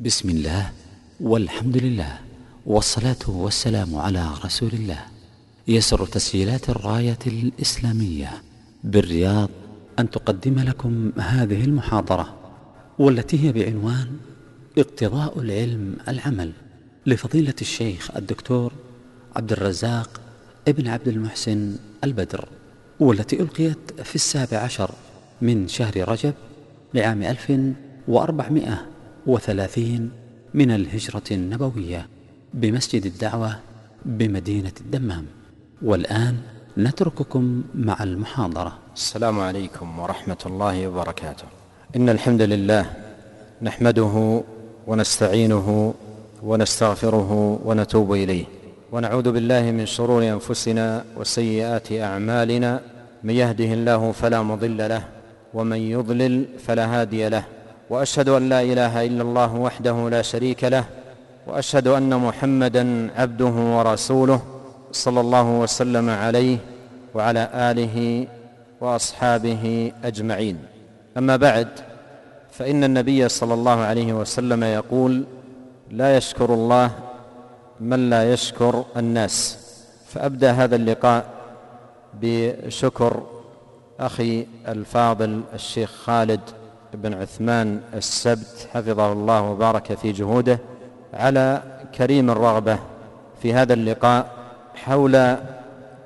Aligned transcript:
بسم 0.00 0.30
الله 0.30 0.70
والحمد 1.20 1.76
لله 1.76 2.18
والصلاة 2.66 3.16
والسلام 3.28 3.96
على 3.96 4.26
رسول 4.44 4.68
الله 4.72 4.98
يسر 5.68 6.06
تسجيلات 6.06 6.70
الراية 6.70 7.18
الإسلامية 7.26 8.42
بالرياض 8.84 9.48
أن 9.98 10.10
تقدم 10.10 10.58
لكم 10.58 11.12
هذه 11.18 11.64
المحاضرة 11.64 12.36
والتي 12.98 13.44
هي 13.48 13.52
بعنوان 13.52 14.06
اقتضاء 14.78 15.38
العلم 15.40 15.96
العمل 16.08 16.52
لفضيلة 17.06 17.54
الشيخ 17.60 18.16
الدكتور 18.16 18.72
عبد 19.36 19.52
الرزاق 19.52 20.20
ابن 20.68 20.88
عبد 20.88 21.08
المحسن 21.08 21.76
البدر 22.04 22.48
والتي 23.00 23.40
ألقيت 23.40 24.00
في 24.04 24.14
السابع 24.14 24.58
عشر 24.58 24.90
من 25.42 25.68
شهر 25.68 26.08
رجب 26.08 26.34
لعام 26.94 27.22
1400 27.22 28.86
وثلاثين 29.26 30.10
من 30.54 30.70
الهجرة 30.70 31.22
النبوية 31.30 32.08
بمسجد 32.54 33.06
الدعوة 33.06 33.56
بمدينة 34.04 34.72
الدمام 34.80 35.26
والآن 35.82 36.36
نترككم 36.78 37.62
مع 37.74 38.02
المحاضرة 38.02 38.78
السلام 38.96 39.40
عليكم 39.40 39.98
ورحمة 39.98 40.36
الله 40.46 40.88
وبركاته 40.88 41.44
إن 41.96 42.08
الحمد 42.08 42.42
لله 42.42 42.90
نحمده 43.62 44.42
ونستعينه 44.86 45.94
ونستغفره 46.42 47.60
ونتوب 47.64 48.12
إليه 48.12 48.44
ونعوذ 48.92 49.32
بالله 49.32 49.62
من 49.70 49.86
شرور 49.86 50.22
أنفسنا 50.28 51.04
وسيئات 51.16 51.92
أعمالنا 51.92 52.80
من 53.24 53.34
يهده 53.34 53.64
الله 53.72 54.12
فلا 54.12 54.42
مضل 54.42 54.76
له 54.78 55.04
ومن 55.54 55.76
يضلل 55.78 56.44
فلا 56.66 57.00
هادي 57.00 57.28
له 57.28 57.44
واشهد 57.90 58.28
ان 58.28 58.48
لا 58.48 58.62
اله 58.62 59.06
الا 59.06 59.22
الله 59.22 59.54
وحده 59.54 60.08
لا 60.10 60.22
شريك 60.22 60.64
له 60.64 60.84
واشهد 61.46 61.88
ان 61.88 62.16
محمدا 62.16 63.10
عبده 63.16 63.50
ورسوله 63.76 64.42
صلى 64.92 65.20
الله 65.20 65.46
وسلم 65.50 66.10
عليه 66.10 66.58
وعلى 67.14 67.50
اله 67.54 68.26
واصحابه 68.80 69.92
اجمعين 70.04 70.58
اما 71.18 71.36
بعد 71.36 71.68
فان 72.52 72.84
النبي 72.84 73.28
صلى 73.28 73.54
الله 73.54 73.80
عليه 73.80 74.12
وسلم 74.12 74.64
يقول 74.64 75.24
لا 75.90 76.16
يشكر 76.16 76.54
الله 76.54 76.90
من 77.80 78.10
لا 78.10 78.32
يشكر 78.32 78.84
الناس 78.96 79.58
فابدا 80.08 80.50
هذا 80.50 80.76
اللقاء 80.76 81.24
بشكر 82.22 83.22
اخي 84.00 84.46
الفاضل 84.68 85.40
الشيخ 85.54 85.90
خالد 86.04 86.40
بن 86.94 87.14
عثمان 87.14 87.80
السبت 87.94 88.68
حفظه 88.74 89.12
الله 89.12 89.42
وبارك 89.42 89.94
في 89.98 90.12
جهوده 90.12 90.58
على 91.14 91.62
كريم 91.98 92.30
الرغبة 92.30 92.78
في 93.42 93.54
هذا 93.54 93.74
اللقاء 93.74 94.26
حول 94.74 95.16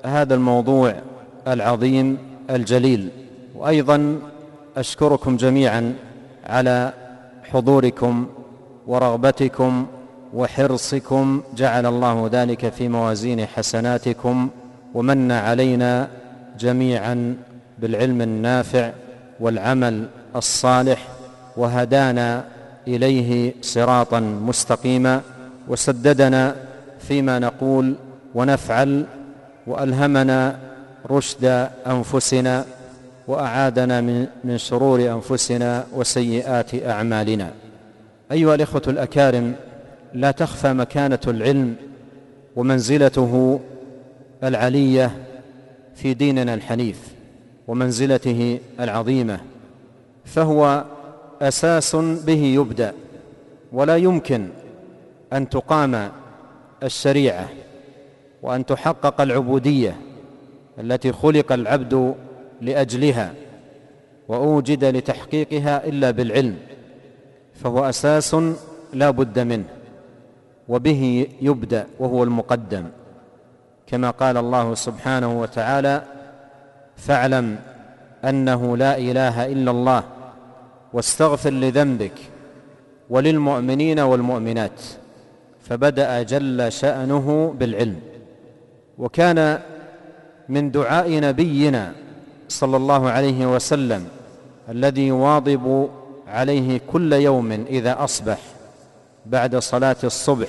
هذا 0.05 0.35
الموضوع 0.35 0.95
العظيم 1.47 2.17
الجليل 2.49 3.09
وأيضا 3.55 4.19
أشكركم 4.77 5.37
جميعا 5.37 5.93
على 6.45 6.93
حضوركم 7.51 8.27
ورغبتكم 8.87 9.85
وحرصكم 10.33 11.41
جعل 11.55 11.85
الله 11.85 12.29
ذلك 12.31 12.69
في 12.73 12.87
موازين 12.87 13.45
حسناتكم 13.45 14.49
ومن 14.93 15.31
علينا 15.31 16.07
جميعا 16.59 17.37
بالعلم 17.79 18.21
النافع 18.21 18.91
والعمل 19.39 20.07
الصالح 20.35 21.07
وهدانا 21.57 22.45
اليه 22.87 23.53
صراطا 23.61 24.19
مستقيما 24.19 25.21
وسددنا 25.67 26.55
فيما 26.99 27.39
نقول 27.39 27.95
ونفعل 28.35 29.05
والهمنا 29.67 30.57
رشد 31.11 31.69
انفسنا 31.87 32.65
واعادنا 33.27 34.01
من 34.01 34.27
من 34.43 34.57
شرور 34.57 35.01
انفسنا 35.13 35.83
وسيئات 35.95 36.83
اعمالنا 36.85 37.51
ايها 38.31 38.55
الاخوه 38.55 38.81
الاكارم 38.87 39.53
لا 40.13 40.31
تخفى 40.31 40.73
مكانه 40.73 41.19
العلم 41.27 41.75
ومنزلته 42.55 43.59
العليه 44.43 45.11
في 45.95 46.13
ديننا 46.13 46.53
الحنيف 46.53 46.97
ومنزلته 47.67 48.59
العظيمه 48.79 49.39
فهو 50.25 50.83
اساس 51.41 51.95
به 51.95 52.33
يبدا 52.43 52.93
ولا 53.73 53.95
يمكن 53.97 54.49
ان 55.33 55.49
تقام 55.49 56.11
الشريعه 56.83 57.47
وان 58.41 58.65
تحقق 58.65 59.21
العبوديه 59.21 59.95
التي 60.79 61.11
خلق 61.11 61.51
العبد 61.51 62.15
لاجلها 62.61 63.33
واوجد 64.27 64.83
لتحقيقها 64.85 65.87
الا 65.87 66.11
بالعلم 66.11 66.57
فهو 67.53 67.89
اساس 67.89 68.35
لا 68.93 69.09
بد 69.09 69.39
منه 69.39 69.65
وبه 70.69 71.27
يبدا 71.41 71.87
وهو 71.99 72.23
المقدم 72.23 72.85
كما 73.87 74.09
قال 74.09 74.37
الله 74.37 74.73
سبحانه 74.75 75.41
وتعالى 75.41 76.03
فاعلم 76.97 77.59
انه 78.25 78.77
لا 78.77 78.97
اله 78.97 79.45
الا 79.45 79.71
الله 79.71 80.03
واستغفر 80.95 81.49
لذنبك 81.49 82.11
وللمؤمنين 83.09 83.99
والمؤمنات 83.99 84.81
فبدا 85.61 86.23
جل 86.23 86.71
شانه 86.71 87.55
بالعلم 87.59 87.99
وكان 88.97 89.59
من 90.49 90.71
دعاء 90.71 91.19
نبينا 91.19 91.93
صلى 92.49 92.77
الله 92.77 93.09
عليه 93.09 93.55
وسلم 93.55 94.07
الذي 94.69 95.07
يواظب 95.07 95.89
عليه 96.27 96.81
كل 96.91 97.13
يوم 97.13 97.51
اذا 97.51 98.03
اصبح 98.03 98.37
بعد 99.25 99.55
صلاه 99.55 99.97
الصبح 100.03 100.47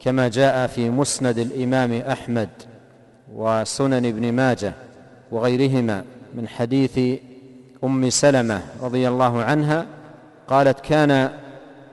كما 0.00 0.28
جاء 0.28 0.66
في 0.66 0.90
مسند 0.90 1.38
الامام 1.38 1.92
احمد 1.92 2.48
وسنن 3.34 4.06
ابن 4.06 4.32
ماجه 4.32 4.72
وغيرهما 5.32 6.04
من 6.34 6.48
حديث 6.48 7.18
ام 7.84 8.10
سلمه 8.10 8.60
رضي 8.82 9.08
الله 9.08 9.42
عنها 9.42 9.86
قالت 10.48 10.80
كان 10.80 11.30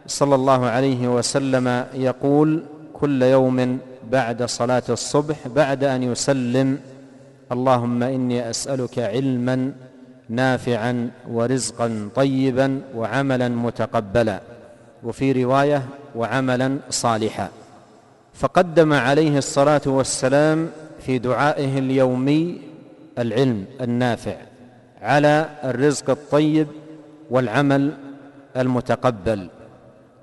صلى 0.07 0.35
الله 0.35 0.65
عليه 0.65 1.07
وسلم 1.17 1.85
يقول 1.93 2.63
كل 2.93 3.23
يوم 3.23 3.77
بعد 4.11 4.43
صلاه 4.43 4.83
الصبح 4.89 5.47
بعد 5.47 5.83
ان 5.83 6.03
يسلم 6.03 6.79
اللهم 7.51 8.03
اني 8.03 8.49
اسالك 8.49 8.99
علما 8.99 9.71
نافعا 10.29 11.09
ورزقا 11.29 12.09
طيبا 12.15 12.81
وعملا 12.95 13.49
متقبلا 13.49 14.41
وفي 15.03 15.43
روايه 15.43 15.83
وعملا 16.15 16.77
صالحا 16.89 17.49
فقدم 18.33 18.93
عليه 18.93 19.37
الصلاه 19.37 19.81
والسلام 19.85 20.67
في 21.05 21.17
دعائه 21.19 21.77
اليومي 21.79 22.61
العلم 23.17 23.65
النافع 23.81 24.35
على 25.01 25.49
الرزق 25.63 26.09
الطيب 26.09 26.67
والعمل 27.29 27.91
المتقبل 28.57 29.47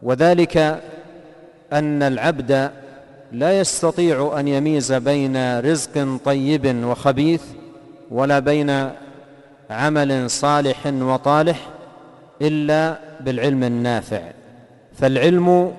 وذلك 0.03 0.83
أن 1.73 2.03
العبد 2.03 2.71
لا 3.33 3.59
يستطيع 3.61 4.35
أن 4.41 4.49
يميز 4.49 4.93
بين 4.93 5.61
رزق 5.61 6.19
طيب 6.25 6.77
وخبيث 6.85 7.43
ولا 8.11 8.39
بين 8.39 8.91
عمل 9.71 10.31
صالح 10.31 10.87
وطالح 10.87 11.69
إلا 12.43 12.99
بالعلم 13.21 13.65
النافع 13.65 14.21
فالعلم 14.93 15.73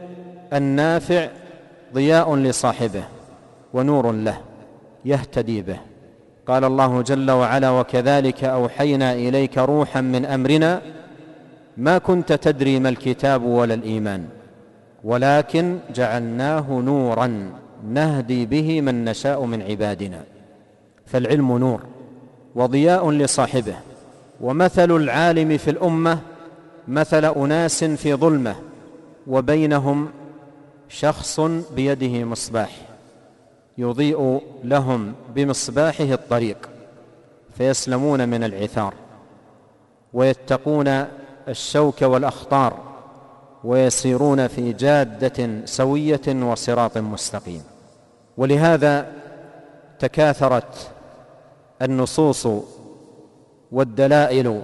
النافع 0.54 1.28
ضياء 1.94 2.36
لصاحبه 2.36 3.04
ونور 3.74 4.12
له 4.12 4.38
يهتدي 5.06 5.62
به 5.62 5.78
قال 6.48 6.64
الله 6.64 7.02
جل 7.02 7.32
وعلا 7.32 7.70
وكذلك 7.70 8.44
أوحينا 8.44 9.14
إليك 9.14 9.58
روحا 9.58 10.02
من 10.02 10.26
أمرنا 10.26 10.82
ما 11.78 11.98
كنت 11.98 12.34
تدري 12.34 12.80
ما 12.80 12.90
الكتاب 12.90 13.44
ولا 13.44 13.74
الإيمان 13.74 14.26
ولكن 15.04 15.78
جعلناه 15.96 16.72
نورا 16.72 17.52
نهدي 17.90 18.46
به 18.46 18.82
من 18.82 19.06
نشاء 19.06 19.46
من 19.46 19.62
عبادنا 19.62 20.24
فالعلم 21.06 21.58
نور 21.58 21.82
وضياء 22.56 23.12
لصاحبه 23.12 23.76
ومثل 24.42 24.92
العالم 24.92 25.58
في 25.58 25.70
الأمة 25.70 26.20
مثل 26.88 27.26
أناس 27.26 27.84
في 27.84 28.14
ظلمة 28.14 28.56
وبينهم 29.28 30.10
شخص 30.90 31.40
بيده 31.76 32.24
مصباح 32.24 32.70
يضيء 33.78 34.42
لهم 34.64 35.14
بمصباحه 35.36 36.04
الطريق 36.04 36.70
فيسلمون 37.58 38.30
من 38.30 38.44
العثار 38.44 38.94
ويتقون 40.14 40.88
الشوك 41.48 42.02
والاخطار 42.02 42.80
ويسيرون 43.64 44.48
في 44.48 44.74
جاده 44.74 45.66
سويه 45.66 46.22
وصراط 46.52 46.98
مستقيم 46.98 47.64
ولهذا 48.38 49.08
تكاثرت 50.00 50.90
النصوص 51.82 52.48
والدلائل 53.72 54.62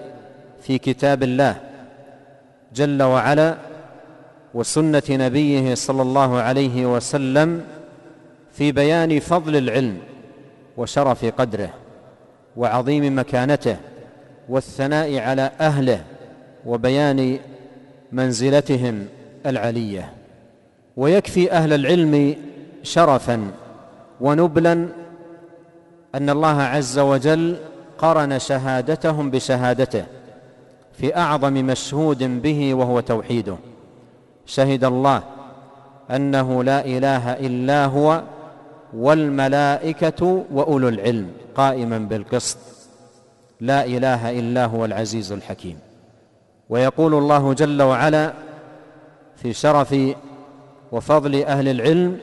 في 0.61 0.77
كتاب 0.77 1.23
الله 1.23 1.55
جل 2.73 3.03
وعلا 3.03 3.57
وسنه 4.53 5.03
نبيه 5.09 5.75
صلى 5.75 6.01
الله 6.01 6.39
عليه 6.41 6.95
وسلم 6.95 7.65
في 8.61 8.71
بيان 8.71 9.19
فضل 9.19 9.55
العلم 9.55 9.97
وشرف 10.77 11.25
قدره 11.37 11.69
وعظيم 12.57 13.19
مكانته 13.19 13.77
والثناء 14.49 15.19
على 15.19 15.51
اهله 15.61 16.01
وبيان 16.65 17.39
منزلتهم 18.11 19.05
العليه 19.45 20.11
ويكفي 20.97 21.51
اهل 21.51 21.73
العلم 21.73 22.35
شرفا 22.83 23.51
ونبلا 24.21 24.71
ان 26.15 26.29
الله 26.29 26.61
عز 26.61 26.99
وجل 26.99 27.55
قرن 27.97 28.39
شهادتهم 28.39 29.31
بشهادته 29.31 30.03
في 30.93 31.15
اعظم 31.17 31.53
مشهود 31.53 32.41
به 32.41 32.73
وهو 32.73 32.99
توحيده 32.99 33.55
شهد 34.45 34.83
الله 34.83 35.23
انه 36.11 36.63
لا 36.63 36.85
اله 36.85 37.27
الا 37.33 37.85
هو 37.85 38.23
والملائكة 38.93 40.45
وأولو 40.51 40.89
العلم 40.89 41.27
قائما 41.55 41.97
بالقسط 41.97 42.57
لا 43.61 43.85
إله 43.85 44.39
إلا 44.39 44.65
هو 44.65 44.85
العزيز 44.85 45.31
الحكيم 45.31 45.77
ويقول 46.69 47.13
الله 47.13 47.53
جل 47.53 47.81
وعلا 47.81 48.33
في 49.35 49.53
شرف 49.53 49.95
وفضل 50.91 51.43
أهل 51.43 51.67
العلم 51.67 52.17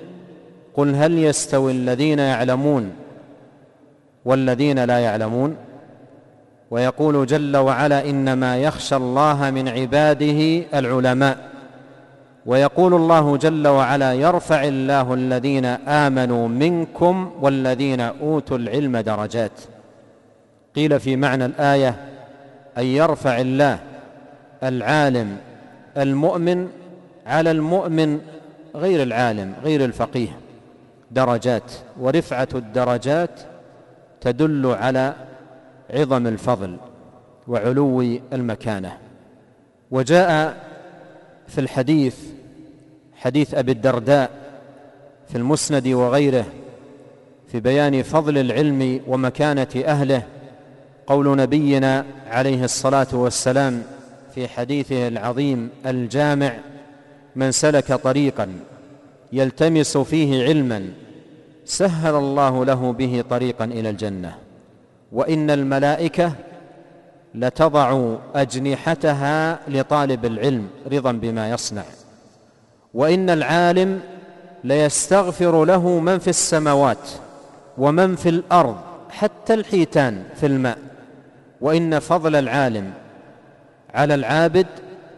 قل 0.75 0.95
هل 0.95 1.19
يستوي 1.19 1.73
الذين 1.73 2.19
يعلمون 2.19 2.91
والذين 4.25 4.85
لا 4.85 4.99
يعلمون 4.99 5.57
ويقول 6.71 7.27
جل 7.27 7.57
وعلا 7.57 8.11
إنما 8.11 8.59
يخشى 8.59 8.97
الله 8.97 9.51
من 9.51 9.69
عباده 9.69 10.63
العلماء 10.75 11.49
ويقول 12.49 12.95
الله 12.95 13.37
جل 13.37 13.69
وعلا 13.69 14.13
يرفع 14.13 14.65
الله 14.65 15.15
الذين 15.15 15.65
امنوا 15.65 16.49
منكم 16.49 17.31
والذين 17.43 18.01
اوتوا 18.01 18.59
العلم 18.59 18.97
درجات 18.99 19.61
قيل 20.77 21.01
في 21.01 21.17
معنى 21.17 21.45
الايه 21.45 21.97
ان 22.79 22.85
يرفع 22.85 23.41
الله 23.41 23.79
العالم 24.63 25.37
المؤمن 25.97 26.69
على 27.27 27.51
المؤمن 27.51 28.21
غير 28.75 29.03
العالم 29.03 29.53
غير 29.63 29.85
الفقيه 29.85 30.29
درجات 31.11 31.73
ورفعه 32.01 32.49
الدرجات 32.55 33.41
تدل 34.21 34.67
على 34.67 35.15
عظم 35.95 36.27
الفضل 36.27 36.77
وعلو 37.49 38.01
المكانه 38.33 38.93
وجاء 39.91 40.57
في 41.47 41.61
الحديث 41.61 42.17
حديث 43.19 43.55
أبي 43.55 43.73
الدرداء 43.73 44.31
في 45.29 45.39
المسند 45.39 45.89
وغيره 45.89 46.45
في 47.53 47.61
بيان 47.61 48.03
فضل 48.03 48.39
العلم 48.39 49.01
ومكانة 49.07 49.83
أهله 49.87 50.23
قول 51.07 51.37
نبينا 51.37 52.05
عليه 52.29 52.65
الصلاة 52.65 53.07
والسلام 53.13 53.83
في 54.35 54.49
حديثه 54.49 55.09
العظيم 55.09 55.71
الجامع 55.87 56.53
من 57.37 57.53
سلك 57.53 57.93
طريقا 57.93 58.49
يلتمس 59.33 59.97
فيه 59.99 60.43
علما 60.45 60.89
سهل 61.65 62.15
الله 62.15 62.65
له 62.65 62.93
به 62.93 63.25
طريقا 63.31 63.65
إلى 63.65 63.91
الجنة 63.91 64.35
وإن 65.13 65.51
الملائكة 65.51 66.33
لتضع 67.35 68.17
أجنحتها 68.35 69.59
لطالب 69.69 70.25
العلم 70.25 70.67
رضا 70.93 71.13
بما 71.13 71.51
يصنع 71.51 71.83
وإن 72.95 73.31
العالم 73.31 74.01
ليستغفر 74.65 75.65
له 75.65 75.89
من 75.99 76.19
في 76.19 76.29
السماوات 76.29 77.11
ومن 77.79 78.17
في 78.17 78.29
الأرض 78.29 78.77
حتى 79.11 79.55
الحيتان 79.55 80.23
في 80.41 80.47
الماء 80.47 80.79
وإن 81.61 81.99
فضل 81.99 82.37
العالم 82.37 82.91
على 83.95 84.15
العابد 84.15 84.67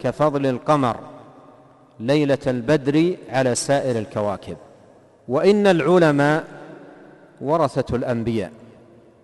كفضل 0.03 0.47
القمر 0.47 0.97
ليلة 2.01 2.39
البدر 2.47 3.17
على 3.31 3.55
سائر 3.55 3.99
الكواكب 3.99 4.57
وإن 5.29 5.67
العلماء 5.67 6.45
ورثة 7.41 7.97
الأنبياء 7.97 8.51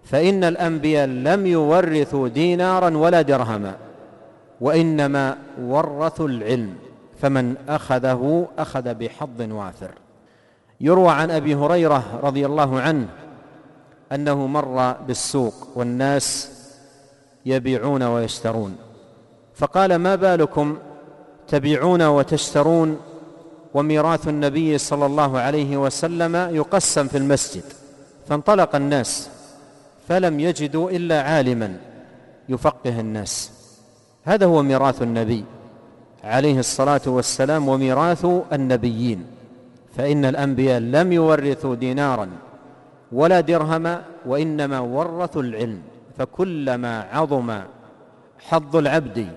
فإن 0.04 0.44
الأنبياء 0.44 1.06
لم 1.06 1.46
يورثوا 1.46 2.28
دينارا 2.28 2.96
ولا 2.96 3.22
درهما 3.22 3.74
وإنما 4.60 5.36
ورثوا 5.60 6.28
العلم 6.28 6.74
فمن 7.18 7.54
أخذه 7.68 8.48
أخذ 8.58 8.94
بحظ 8.94 9.40
وافر 9.40 9.90
يروى 10.80 11.08
عن 11.10 11.30
أبي 11.30 11.54
هريرة 11.54 12.20
رضي 12.22 12.46
الله 12.46 12.80
عنه 12.80 13.08
أنه 14.12 14.46
مر 14.46 14.92
بالسوق 14.92 15.54
والناس 15.74 16.50
يبيعون 17.46 18.02
ويشترون 18.02 18.76
فقال 19.54 19.96
ما 19.96 20.14
بالكم 20.14 20.78
تبيعون 21.48 22.02
وتشترون 22.02 23.00
وميراث 23.74 24.28
النبي 24.28 24.78
صلى 24.78 25.06
الله 25.06 25.38
عليه 25.38 25.76
وسلم 25.76 26.36
يقسم 26.56 27.06
في 27.08 27.18
المسجد 27.18 27.62
فانطلق 28.28 28.76
الناس 28.76 29.28
فلم 30.08 30.40
يجدوا 30.40 30.90
إلا 30.90 31.22
عالما 31.22 31.76
يفقه 32.48 33.00
الناس 33.00 33.50
هذا 34.24 34.46
هو 34.46 34.62
ميراث 34.62 35.02
النبي 35.02 35.44
عليه 36.26 36.58
الصلاة 36.58 37.00
والسلام 37.06 37.68
وميراث 37.68 38.26
النبيين 38.52 39.26
فإن 39.96 40.24
الأنبياء 40.24 40.80
لم 40.80 41.12
يورثوا 41.12 41.74
دينارا 41.74 42.28
ولا 43.12 43.40
درهما 43.40 44.02
وإنما 44.26 44.80
ورثوا 44.80 45.42
العلم 45.42 45.78
فكلما 46.18 47.00
عظم 47.12 47.52
حظ 48.38 48.76
العبد 48.76 49.28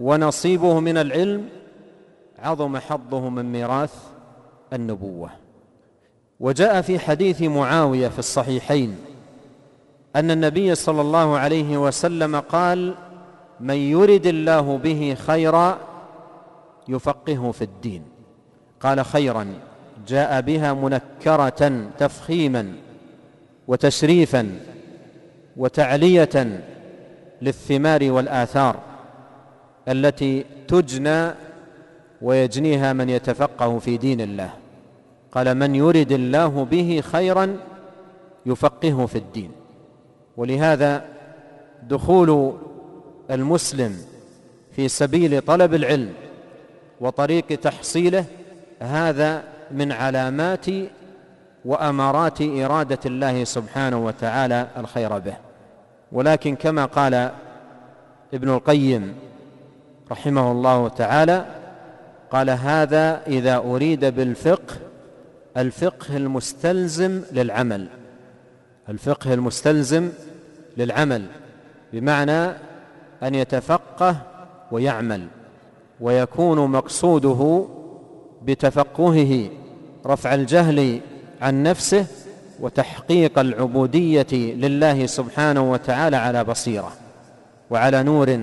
ونصيبه 0.00 0.80
من 0.80 0.96
العلم 0.96 1.48
عظم 2.38 2.76
حظه 2.76 3.28
من 3.28 3.52
ميراث 3.52 3.94
النبوة 4.72 5.30
وجاء 6.40 6.80
في 6.80 6.98
حديث 6.98 7.42
معاوية 7.42 8.08
في 8.08 8.18
الصحيحين 8.18 8.96
أن 10.16 10.30
النبي 10.30 10.74
صلى 10.74 11.00
الله 11.00 11.38
عليه 11.38 11.78
وسلم 11.86 12.36
قال 12.36 12.94
من 13.60 13.74
يرد 13.74 14.26
الله 14.26 14.78
به 14.78 15.16
خيرا 15.26 15.78
يفقهه 16.88 17.52
في 17.52 17.62
الدين 17.62 18.02
قال 18.80 19.04
خيرا 19.04 19.46
جاء 20.08 20.40
بها 20.40 20.72
منكره 20.72 21.82
تفخيما 21.98 22.72
وتشريفا 23.68 24.58
وتعليه 25.56 26.62
للثمار 27.42 28.10
والاثار 28.12 28.76
التي 29.88 30.44
تجنى 30.68 31.30
ويجنيها 32.22 32.92
من 32.92 33.08
يتفقه 33.10 33.78
في 33.78 33.96
دين 33.96 34.20
الله 34.20 34.50
قال 35.32 35.54
من 35.54 35.74
يرد 35.74 36.12
الله 36.12 36.64
به 36.64 37.00
خيرا 37.04 37.56
يفقهه 38.46 39.06
في 39.06 39.18
الدين 39.18 39.50
ولهذا 40.36 41.04
دخول 41.82 42.56
المسلم 43.30 43.96
في 44.72 44.88
سبيل 44.88 45.40
طلب 45.40 45.74
العلم 45.74 46.12
وطريق 47.04 47.46
تحصيله 47.46 48.24
هذا 48.80 49.42
من 49.70 49.92
علامات 49.92 50.66
وأمارات 51.64 52.40
إرادة 52.40 52.98
الله 53.06 53.44
سبحانه 53.44 54.04
وتعالى 54.06 54.66
الخير 54.76 55.18
به 55.18 55.34
ولكن 56.12 56.54
كما 56.56 56.84
قال 56.84 57.14
ابن 58.34 58.48
القيم 58.50 59.14
رحمه 60.10 60.52
الله 60.52 60.88
تعالى 60.88 61.44
قال 62.30 62.50
هذا 62.50 63.20
إذا 63.26 63.56
أريد 63.56 64.04
بالفقه 64.04 64.74
الفقه 65.56 66.16
المستلزم 66.16 67.22
للعمل 67.32 67.86
الفقه 68.88 69.34
المستلزم 69.34 70.08
للعمل 70.76 71.26
بمعنى 71.92 72.40
أن 73.22 73.34
يتفقه 73.34 74.16
ويعمل 74.70 75.26
ويكون 76.00 76.70
مقصوده 76.70 77.64
بتفقهه 78.44 79.48
رفع 80.06 80.34
الجهل 80.34 81.00
عن 81.40 81.62
نفسه 81.62 82.06
وتحقيق 82.60 83.38
العبوديه 83.38 84.32
لله 84.32 85.06
سبحانه 85.06 85.72
وتعالى 85.72 86.16
على 86.16 86.44
بصيره 86.44 86.92
وعلى 87.70 88.02
نور 88.02 88.38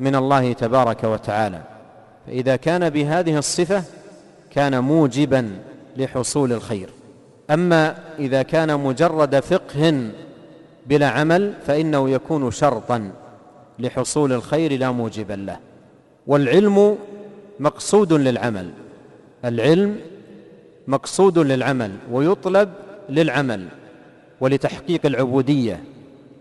من 0.00 0.14
الله 0.14 0.52
تبارك 0.52 1.04
وتعالى 1.04 1.60
فاذا 2.26 2.56
كان 2.56 2.90
بهذه 2.90 3.38
الصفه 3.38 3.82
كان 4.50 4.84
موجبا 4.84 5.50
لحصول 5.96 6.52
الخير 6.52 6.88
اما 7.50 7.94
اذا 8.18 8.42
كان 8.42 8.80
مجرد 8.80 9.40
فقه 9.40 10.08
بلا 10.86 11.08
عمل 11.08 11.52
فانه 11.66 12.10
يكون 12.10 12.50
شرطا 12.50 13.10
لحصول 13.78 14.32
الخير 14.32 14.76
لا 14.76 14.90
موجبا 14.90 15.32
له 15.34 15.56
والعلم 16.28 16.98
مقصود 17.60 18.12
للعمل 18.12 18.70
العلم 19.44 19.96
مقصود 20.86 21.38
للعمل 21.38 21.90
ويطلب 22.12 22.70
للعمل 23.08 23.66
ولتحقيق 24.40 25.06
العبودية 25.06 25.80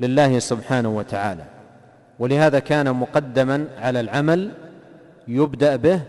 لله 0.01 0.39
سبحانه 0.39 0.89
وتعالى 0.97 1.43
ولهذا 2.19 2.59
كان 2.59 2.95
مقدما 2.95 3.65
على 3.77 3.99
العمل 3.99 4.51
يبدأ 5.27 5.75
به 5.75 6.01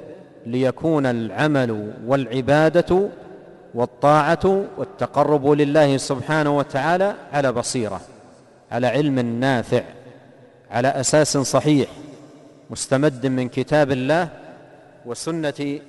ليكون 0.47 1.06
العمل 1.06 1.92
والعبادة 2.06 3.06
والطاعة 3.75 4.64
والتقرب 4.78 5.50
لله 5.50 5.97
سبحانه 5.97 6.56
وتعالى 6.58 7.14
على 7.32 7.52
بصيرة 7.52 8.00
على 8.73 8.87
علم 8.87 9.18
نافع 9.18 9.82
على 10.70 10.88
أساس 10.88 11.38
صحيح 11.38 11.88
مستمد 12.70 13.26
من 13.26 13.48
كتاب 13.48 13.90
الله 13.90 14.28
وسنه 15.06 15.80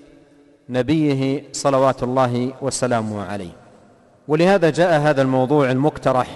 نبيه 0.70 1.44
صلوات 1.52 2.04
الله 2.04 2.54
وسلامه 2.62 3.26
عليه 3.26 3.52
ولهذا 4.28 4.70
جاء 4.70 5.00
هذا 5.02 5.22
الموضوع 5.22 5.72
المقترح 5.72 6.28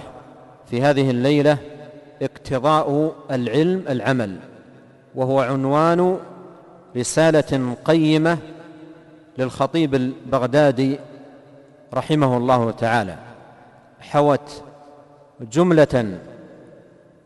في 0.70 0.82
هذه 0.82 1.10
الليله 1.10 1.58
اقتضاء 2.22 3.12
العلم 3.30 3.84
العمل 3.88 4.36
وهو 5.14 5.40
عنوان 5.40 6.16
رساله 6.96 7.76
قيمه 7.84 8.38
للخطيب 9.38 9.94
البغدادي 9.94 10.98
رحمه 11.94 12.36
الله 12.36 12.70
تعالى 12.70 13.16
حوت 14.00 14.62
جمله 15.40 16.18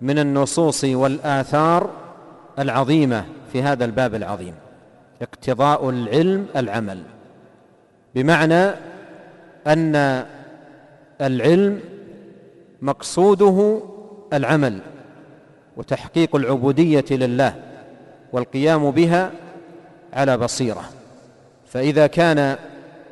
من 0.01 0.19
النصوص 0.19 0.85
والاثار 0.85 1.91
العظيمة 2.59 3.25
في 3.53 3.63
هذا 3.63 3.85
الباب 3.85 4.15
العظيم 4.15 4.55
اقتضاء 5.23 5.91
العلم 5.91 6.47
العمل 6.57 7.03
بمعنى 8.15 8.65
أن 9.67 10.25
العلم 11.21 11.81
مقصوده 12.83 13.81
العمل 14.33 14.79
وتحقيق 15.77 16.37
العبودية 16.37 17.05
لله 17.11 17.55
والقيام 18.33 18.91
بها 18.91 19.31
على 20.13 20.37
بصيرة 20.39 20.83
فإذا 21.67 22.07
كان 22.07 22.57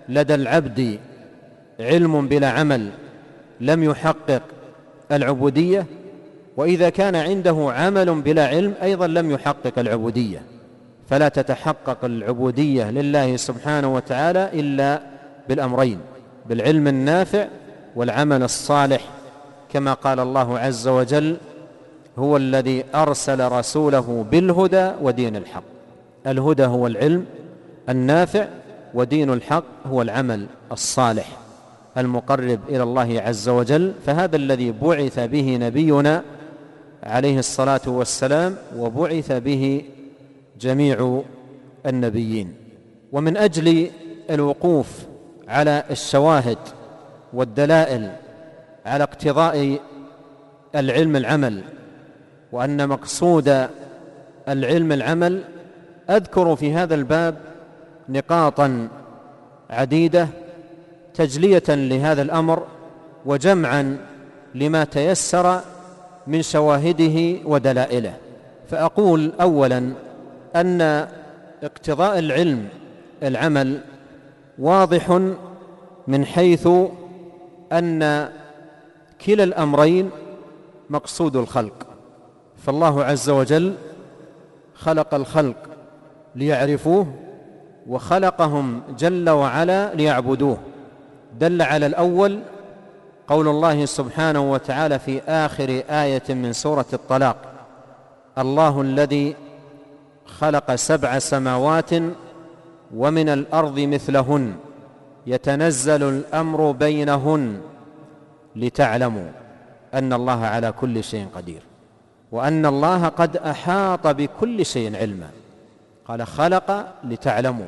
لدى 0.09 0.35
العبد 0.35 0.99
علم 1.81 2.29
بلا 2.29 2.49
عمل 2.51 2.91
لم 3.61 3.83
يحقق 3.85 4.43
العبودية 5.13 5.87
وإذا 6.57 6.89
كان 6.89 7.17
عنده 7.17 7.73
عمل 7.77 8.21
بلا 8.21 8.47
علم 8.47 8.75
أيضا 8.83 9.07
لم 9.07 9.31
يحقق 9.31 9.79
العبودية 9.79 10.43
فلا 11.09 11.29
تتحقق 11.29 12.05
العبودية 12.05 12.91
لله 12.91 13.37
سبحانه 13.37 13.95
وتعالى 13.95 14.51
إلا 14.53 15.01
بالأمرين 15.49 15.99
بالعلم 16.49 16.89
النافع 16.89 17.47
والعمل 17.97 18.43
الصالح 18.43 19.01
كما 19.73 19.95
قال 19.95 20.21
الله 20.21 20.59
عز 20.59 20.89
وجل 20.89 21.37
هو 22.19 22.37
الذي 22.37 22.85
أرسل 22.95 23.53
رسوله 23.53 24.27
بالهدى 24.31 24.91
ودين 25.03 25.37
الحق 25.37 25.63
الهدى 26.27 26.65
هو 26.65 26.87
العلم 26.87 27.25
النافع 27.89 28.47
ودين 28.95 29.33
الحق 29.33 29.65
هو 29.87 30.03
العمل 30.03 30.47
الصالح 30.73 31.27
المقرب 31.99 32.59
إلى 32.69 32.83
الله 32.83 33.21
عز 33.27 33.49
وجل 33.49 33.93
فهذا 34.07 34.37
الذي 34.37 34.73
بعث 34.83 35.21
به 35.21 35.57
نبينا 35.61 36.23
عليه 37.07 37.39
الصلاة 37.39 37.81
والسلام 37.87 38.57
وبعث 38.77 39.33
به 39.33 39.85
جميع 40.61 41.23
النبيين 41.87 42.55
ومن 43.13 43.37
أجل 43.37 43.91
الوقوف 44.31 44.89
على 45.49 45.85
الشواهد 45.91 46.59
والدلائل 47.33 48.13
على 48.87 49.05
اقتضاء 49.05 49.79
العلم 50.75 51.17
العمل 51.17 51.63
وأن 52.53 52.89
مقصود 52.89 53.69
العلم 54.49 54.93
العمل 54.93 55.45
أذكر 56.11 56.57
في 56.57 56.73
هذا 56.73 56.95
الباب 56.95 57.37
نقاطا 58.09 58.89
عديدة 59.71 60.29
تجلية 61.15 61.63
لهذا 61.69 62.23
الأمر 62.23 62.63
وجمعا 63.27 63.99
لما 64.55 64.85
تيسر 64.85 65.61
من 66.27 66.43
شواهده 66.43 67.39
ودلائله 67.45 68.15
فأقول 68.71 69.33
أولا 69.41 69.93
أن 70.57 71.09
اقتضاء 71.63 72.19
العلم 72.19 72.69
العمل 73.23 73.81
واضح 74.59 75.21
من 76.07 76.25
حيث 76.25 76.69
أن 77.73 78.01
كلا 79.27 79.45
الأمرين 79.45 80.11
مقصود 80.91 81.37
الخلق 81.37 81.87
فالله 82.57 83.05
عز 83.05 83.31
وجل 83.31 83.75
خلق 84.75 85.15
الخلق 85.15 85.57
ليعرفوه 86.35 87.07
وخلقهم 87.87 88.83
جل 88.99 89.31
وعلا 89.31 89.95
ليعبدوه 89.95 90.59
دل 91.41 91.63
على 91.63 91.87
الأول 91.87 92.41
قول 93.29 93.49
الله 93.49 93.85
سبحانه 93.85 94.53
وتعالى 94.53 94.99
في 94.99 95.23
آخر 95.23 95.83
آية 95.91 96.23
من 96.35 96.53
سورة 96.53 96.87
الطلاق 96.93 97.37
الله 98.39 98.81
الذي 98.81 99.37
خلق 100.27 100.75
سبع 100.75 101.19
سماوات 101.19 101.91
ومن 102.95 103.29
الأرض 103.29 103.79
مثلهن 103.81 104.55
يتنزل 105.27 106.03
الأمر 106.03 106.71
بينهن 106.71 107.61
لتعلموا 108.57 109.29
أن 109.95 110.13
الله 110.13 110.47
على 110.47 110.73
كل 110.73 111.05
شيء 111.05 111.27
قدير 111.37 111.63
وأن 112.33 112.67
الله 112.67 113.09
قد 113.09 113.37
أحاط 113.37 114.07
بكل 114.07 114.67
شيء 114.67 114.97
علما 114.97 115.31
قال 116.09 116.27
خلق 116.27 116.87
لتعلموا 117.05 117.67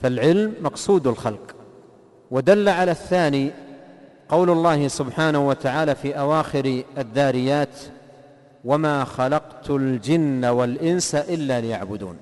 فالعلم 0.00 0.54
مقصود 0.60 1.06
الخلق 1.06 1.50
ودل 2.30 2.68
على 2.68 2.90
الثاني 2.90 3.50
قول 4.32 4.50
الله 4.50 4.88
سبحانه 4.88 5.48
وتعالى 5.48 5.94
في 5.94 6.18
أواخر 6.18 6.82
الذاريات 6.98 7.78
وما 8.64 9.04
خلقت 9.04 9.70
الجن 9.70 10.44
والإنس 10.44 11.14
إلا 11.14 11.60
ليعبدون 11.60 12.16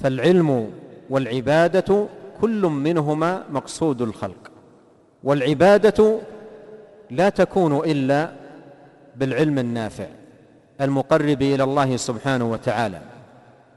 فالعلم 0.00 0.70
والعبادة 1.10 2.06
كل 2.40 2.60
منهما 2.62 3.42
مقصود 3.50 4.02
الخلق 4.02 4.50
والعبادة 5.24 6.18
لا 7.10 7.28
تكون 7.28 7.76
إلا 7.76 8.30
بالعلم 9.16 9.58
النافع 9.58 10.06
المقرب 10.80 11.42
إلى 11.42 11.64
الله 11.64 11.96
سبحانه 11.96 12.50
وتعالى 12.52 13.00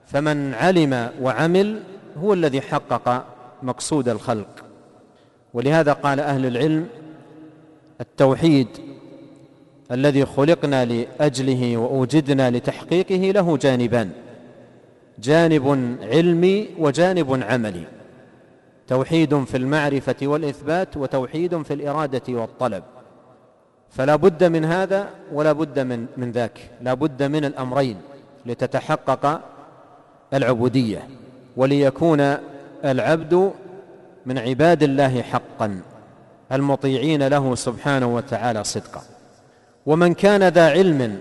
فمن 0.05 0.53
علم 0.53 1.09
وعمل 1.21 1.79
هو 2.21 2.33
الذي 2.33 2.61
حقق 2.61 3.25
مقصود 3.63 4.09
الخلق 4.09 4.49
ولهذا 5.53 5.93
قال 5.93 6.19
أهل 6.19 6.45
العلم 6.45 6.87
التوحيد 8.01 8.67
الذي 9.91 10.25
خلقنا 10.25 10.85
لاجله 10.85 11.77
واوجدنا 11.77 12.51
لتحقيقه 12.51 13.15
له 13.31 13.57
جانبان 13.57 14.11
جانب 15.19 15.97
علمي 16.03 16.67
وجانب 16.79 17.43
عملي 17.43 17.83
توحيد 18.87 19.43
في 19.43 19.57
المعرفه 19.57 20.15
والاثبات 20.23 20.97
وتوحيد 20.97 21.61
في 21.61 21.73
الاراده 21.73 22.21
والطلب 22.29 22.83
فلا 23.89 24.15
بد 24.15 24.43
من 24.43 24.65
هذا 24.65 25.09
ولا 25.33 25.51
بد 25.51 25.79
من 25.79 26.05
من 26.17 26.31
ذاك 26.31 26.59
لا 26.81 26.93
بد 26.93 27.23
من 27.23 27.45
الامرين 27.45 27.97
لتتحقق 28.45 29.41
العبوديه 30.33 31.07
وليكون 31.57 32.35
العبد 32.85 33.51
من 34.25 34.37
عباد 34.37 34.83
الله 34.83 35.21
حقا 35.21 35.81
المطيعين 36.51 37.27
له 37.27 37.55
سبحانه 37.55 38.15
وتعالى 38.15 38.63
صدقا 38.63 39.01
ومن 39.85 40.13
كان 40.13 40.47
ذا 40.47 40.69
علم 40.69 41.17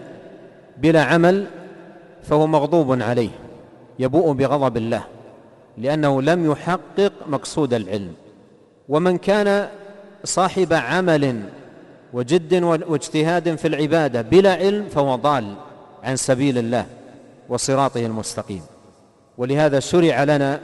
بلا 0.78 1.02
عمل 1.02 1.46
فهو 2.22 2.46
مغضوب 2.46 3.02
عليه 3.02 3.30
يبوء 3.98 4.32
بغضب 4.32 4.76
الله 4.76 5.04
لأنه 5.78 6.22
لم 6.22 6.50
يحقق 6.50 7.12
مقصود 7.26 7.74
العلم 7.74 8.12
ومن 8.88 9.18
كان 9.18 9.68
صاحب 10.24 10.72
عمل 10.72 11.40
وجد 12.12 12.62
واجتهاد 12.62 13.54
في 13.54 13.68
العبادة 13.68 14.22
بلا 14.22 14.52
علم 14.54 14.86
فهو 14.88 15.14
ضال 15.16 15.54
عن 16.02 16.16
سبيل 16.16 16.58
الله 16.58 16.86
وصراطه 17.48 18.06
المستقيم 18.06 18.62
ولهذا 19.38 19.80
شرع 19.80 20.24
لنا 20.24 20.60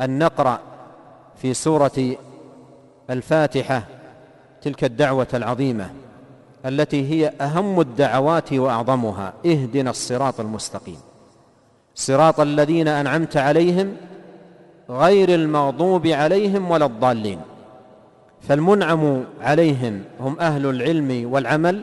أن 0.00 0.18
نقرأ 0.18 0.58
في 1.36 1.54
سورة 1.54 2.14
الفاتحه 3.10 3.82
تلك 4.62 4.84
الدعوه 4.84 5.26
العظيمه 5.34 5.90
التي 6.66 7.10
هي 7.10 7.32
اهم 7.40 7.80
الدعوات 7.80 8.52
واعظمها 8.52 9.32
اهدنا 9.46 9.90
الصراط 9.90 10.40
المستقيم 10.40 10.98
صراط 11.94 12.40
الذين 12.40 12.88
انعمت 12.88 13.36
عليهم 13.36 13.96
غير 14.90 15.28
المغضوب 15.28 16.06
عليهم 16.06 16.70
ولا 16.70 16.86
الضالين 16.86 17.40
فالمنعم 18.40 19.24
عليهم 19.40 20.02
هم 20.20 20.40
اهل 20.40 20.66
العلم 20.66 21.32
والعمل 21.32 21.80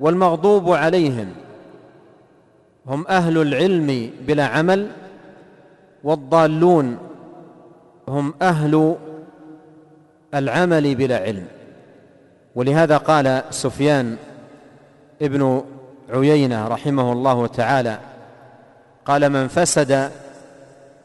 والمغضوب 0.00 0.70
عليهم 0.70 1.26
هم 2.86 3.06
اهل 3.08 3.38
العلم 3.42 4.10
بلا 4.26 4.46
عمل 4.46 4.88
والضالون 6.04 6.98
هم 8.08 8.34
اهل 8.42 8.94
العمل 10.34 10.94
بلا 10.94 11.18
علم 11.18 11.44
ولهذا 12.54 12.96
قال 12.96 13.42
سفيان 13.50 14.16
ابن 15.22 15.64
عيينه 16.10 16.68
رحمه 16.68 17.12
الله 17.12 17.46
تعالى 17.46 17.98
قال 19.04 19.28
من 19.28 19.46
فسد 19.48 20.10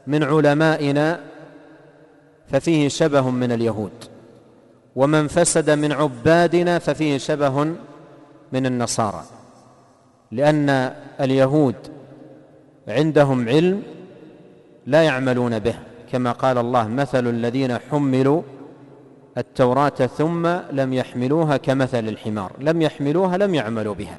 من 0.07 0.23
علمائنا 0.23 1.19
ففيه 2.51 2.87
شبه 2.87 3.29
من 3.29 3.51
اليهود 3.51 3.91
ومن 4.95 5.27
فسد 5.27 5.69
من 5.69 5.91
عبادنا 5.91 6.79
ففيه 6.79 7.17
شبه 7.17 7.49
من 8.51 8.65
النصارى 8.65 9.23
لان 10.31 10.93
اليهود 11.21 11.75
عندهم 12.87 13.49
علم 13.49 13.83
لا 14.85 15.03
يعملون 15.03 15.59
به 15.59 15.73
كما 16.11 16.31
قال 16.31 16.57
الله 16.57 16.87
مثل 16.87 17.27
الذين 17.27 17.77
حملوا 17.77 18.41
التوراة 19.37 19.89
ثم 19.89 20.47
لم 20.47 20.93
يحملوها 20.93 21.57
كمثل 21.57 22.07
الحمار 22.07 22.51
لم 22.59 22.81
يحملوها 22.81 23.37
لم 23.37 23.55
يعملوا 23.55 23.93
بها 23.93 24.17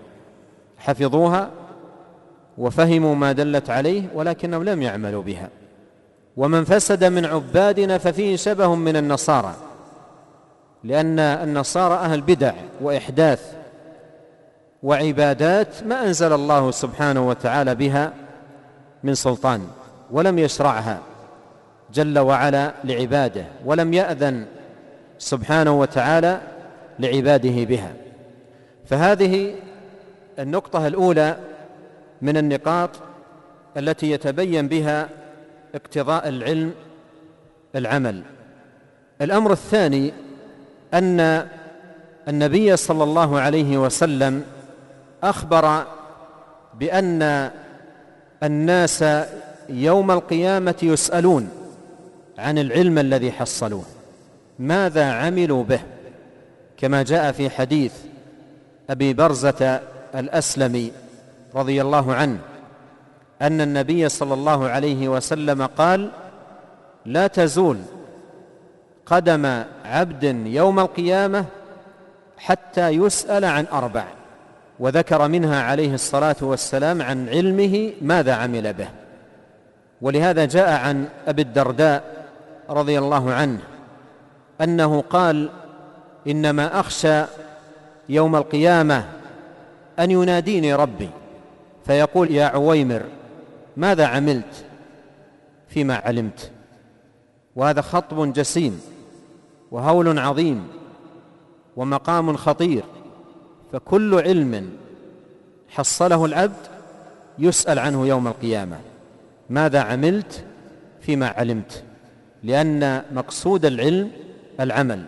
حفظوها 0.79 1.51
وفهموا 2.59 3.15
ما 3.15 3.33
دلت 3.33 3.71
عليه 3.71 4.03
ولكنهم 4.15 4.65
لم 4.65 4.83
يعملوا 4.83 5.23
بها 5.23 5.49
ومن 6.37 6.65
فسد 6.65 7.05
من 7.05 7.25
عبادنا 7.25 7.99
ففيه 7.99 8.37
شبه 8.37 8.75
من 8.75 8.97
النصارى 8.97 9.55
لأن 10.85 11.19
النصارى 11.19 11.95
أهل 11.95 12.21
بدع 12.21 12.53
وإحداث 12.81 13.53
وعبادات 14.83 15.83
ما 15.87 16.07
أنزل 16.07 16.33
الله 16.33 16.71
سبحانه 16.71 17.29
وتعالى 17.29 17.75
بها 17.75 18.13
من 19.05 19.15
سلطان 19.15 19.61
ولم 20.11 20.39
يشرعها 20.39 20.99
جل 21.95 22.19
وعلا 22.19 22.75
لعباده 22.85 23.45
ولم 23.65 23.93
يأذن 23.95 24.47
سبحانه 25.19 25.81
وتعالى 25.81 26.41
لعباده 26.99 27.65
بها 27.65 27.93
فهذه 28.87 29.55
النقطة 30.39 30.87
الأولى 30.87 31.37
من 32.23 32.37
النقاط 32.37 32.91
التي 33.77 34.11
يتبين 34.11 34.69
بها 34.69 35.09
اقتضاء 35.75 36.29
العلم 36.29 36.73
العمل 37.77 38.23
الأمر 39.21 39.53
الثاني 39.53 40.13
أن 40.95 41.47
النبي 42.29 42.77
صلى 42.77 43.05
الله 43.05 43.41
عليه 43.41 43.79
وسلم 43.79 44.45
أخبر 45.23 45.83
بأن 46.79 47.51
الناس 48.43 49.05
يوم 49.69 50.11
القيامة 50.11 50.75
يسألون 50.83 51.49
عن 52.39 52.59
العلم 52.59 52.99
الذي 52.99 53.33
حصلوه 53.33 53.85
ماذا 54.59 55.05
عملوا 55.13 55.65
به 55.65 55.81
كما 56.77 57.03
جاء 57.03 57.33
في 57.33 57.51
حديث 57.51 57.93
أبي 58.91 59.13
برزة 59.15 59.81
الأسلمي 60.15 60.93
رضي 61.55 61.81
الله 61.83 62.15
عنه 62.15 62.39
أن 63.43 63.61
النبي 63.61 64.09
صلى 64.09 64.35
الله 64.35 64.69
عليه 64.69 65.09
وسلم 65.09 65.67
قال 65.67 66.11
لا 67.07 67.27
تزول 67.27 67.79
قدم 69.07 69.63
عبد 69.85 70.25
يوم 70.47 70.81
القيامة 70.81 71.45
حتى 72.39 72.89
يسأل 72.89 73.45
عن 73.45 73.67
أربع 73.73 74.05
وذكر 74.79 75.29
منها 75.29 75.63
عليه 75.63 75.95
الصلاة 75.95 76.37
والسلام 76.41 77.03
عن 77.03 77.29
علمه 77.29 77.93
ماذا 78.03 78.33
عمل 78.35 78.73
به 78.73 78.89
ولهذا 80.03 80.45
جاء 80.45 80.71
عن 80.87 81.05
أبي 81.27 81.43
الدرداء 81.43 82.03
رضي 82.71 82.99
الله 82.99 83.33
عنه 83.33 83.59
انه 84.61 85.01
قال 85.01 85.51
انما 86.27 86.81
اخشى 86.81 87.25
يوم 88.09 88.37
القيامه 88.37 89.05
ان 89.99 90.11
يناديني 90.11 90.75
ربي 90.75 91.11
فيقول 91.87 92.31
يا 92.31 92.45
عويمر 92.45 93.03
ماذا 93.77 94.07
عملت 94.07 94.65
فيما 95.69 95.97
علمت 95.97 96.51
وهذا 97.57 97.81
خطب 97.83 98.33
جسيم 98.33 98.81
وهول 99.71 100.19
عظيم 100.19 100.69
ومقام 101.77 102.37
خطير 102.37 102.85
فكل 103.73 104.15
علم 104.15 104.71
حصله 105.69 106.25
العبد 106.25 106.57
يسال 107.39 107.79
عنه 107.79 108.07
يوم 108.07 108.29
القيامه 108.29 108.77
ماذا 109.51 109.81
عملت 109.81 110.45
فيما 111.01 111.29
علمت 111.29 111.85
لان 112.45 113.03
مقصود 113.13 113.65
العلم 113.65 114.11
العمل 114.61 115.03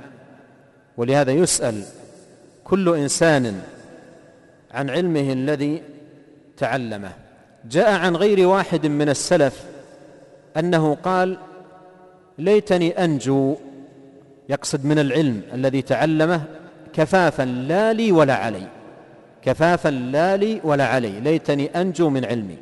ولهذا 0.96 1.32
يسأل 1.32 1.82
كل 2.64 2.94
إنسان 2.96 3.60
عن 4.74 4.90
علمه 4.90 5.32
الذي 5.32 5.82
تعلمه 6.56 7.12
جاء 7.70 7.92
عن 7.98 8.16
غير 8.16 8.46
واحد 8.48 8.86
من 8.86 9.08
السلف 9.08 9.62
أنه 10.56 10.94
قال 10.94 11.38
ليتني 12.38 13.04
أنجو 13.04 13.56
يقصد 14.48 14.84
من 14.84 14.98
العلم 14.98 15.42
الذي 15.54 15.82
تعلمه 15.82 16.42
كفافا 16.92 17.42
لا 17.42 17.92
لي 17.92 18.12
ولا 18.12 18.34
علي 18.36 18.66
كفافا 19.42 19.88
لا 19.88 20.36
لي 20.36 20.60
ولا 20.64 20.86
علي 20.86 21.20
ليتني 21.20 21.66
أنجو 21.80 22.10
من 22.10 22.24
علمي 22.24 22.56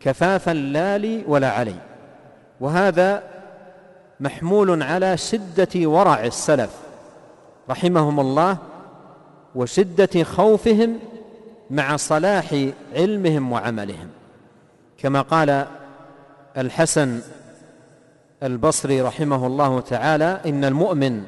كفافا 0.00 0.50
لا 0.50 0.98
لي 0.98 1.22
ولا 1.26 1.50
علي 1.50 1.74
وهذا 2.60 3.22
محمول 4.20 4.82
على 4.82 5.16
شده 5.16 5.68
ورع 5.76 6.24
السلف 6.24 6.70
رحمهم 7.70 8.20
الله 8.20 8.56
وشده 9.54 10.22
خوفهم 10.24 10.98
مع 11.70 11.96
صلاح 11.96 12.68
علمهم 12.96 13.52
وعملهم 13.52 14.08
كما 14.98 15.20
قال 15.20 15.66
الحسن 16.56 17.20
البصري 18.42 19.00
رحمه 19.02 19.46
الله 19.46 19.80
تعالى 19.80 20.40
ان 20.46 20.64
المؤمن 20.64 21.22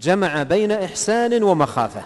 جمع 0.00 0.42
بين 0.42 0.72
احسان 0.72 1.42
ومخافه 1.42 2.02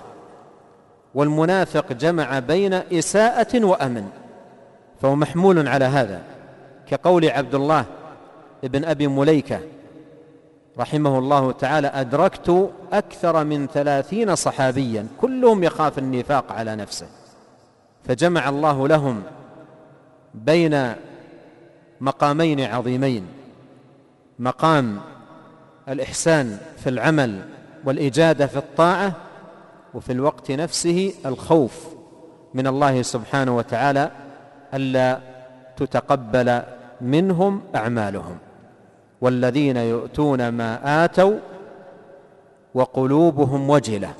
والمنافق 1.14 1.92
جمع 1.92 2.38
بين 2.38 2.72
اساءه 2.74 3.64
وامن 3.64 4.06
فهو 5.02 5.14
محمول 5.16 5.68
على 5.68 5.84
هذا 5.84 6.20
كقول 6.90 7.28
عبد 7.28 7.54
الله 7.54 7.84
ابن 8.64 8.84
أبي 8.84 9.06
مليكة 9.08 9.60
رحمه 10.78 11.18
الله 11.18 11.52
تعالى 11.52 11.86
أدركت 11.88 12.70
أكثر 12.92 13.44
من 13.44 13.66
ثلاثين 13.66 14.34
صحابيا 14.34 15.06
كلهم 15.20 15.64
يخاف 15.64 15.98
النفاق 15.98 16.52
على 16.52 16.76
نفسه 16.76 17.06
فجمع 18.04 18.48
الله 18.48 18.88
لهم 18.88 19.22
بين 20.34 20.92
مقامين 22.00 22.60
عظيمين 22.60 23.26
مقام 24.38 25.00
الإحسان 25.88 26.58
في 26.84 26.90
العمل 26.90 27.42
والإجادة 27.84 28.46
في 28.46 28.56
الطاعة 28.56 29.12
وفي 29.94 30.12
الوقت 30.12 30.50
نفسه 30.50 31.12
الخوف 31.26 31.86
من 32.54 32.66
الله 32.66 33.02
سبحانه 33.02 33.56
وتعالى 33.56 34.10
ألا 34.74 35.20
تتقبل 35.76 36.62
منهم 37.00 37.60
أعمالهم 37.76 38.38
والذين 39.20 39.76
يؤتون 39.76 40.48
ما 40.48 41.04
آتوا 41.04 41.36
وقلوبهم 42.74 43.70
وجلة 43.70 44.10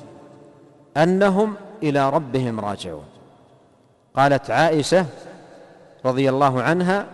أنهم 0.97 1.55
إلى 1.83 2.09
ربهم 2.09 2.59
راجعون 2.59 3.03
قالت 4.15 4.51
عائشة 4.51 5.05
رضي 6.05 6.29
الله 6.29 6.61
عنها 6.63 7.05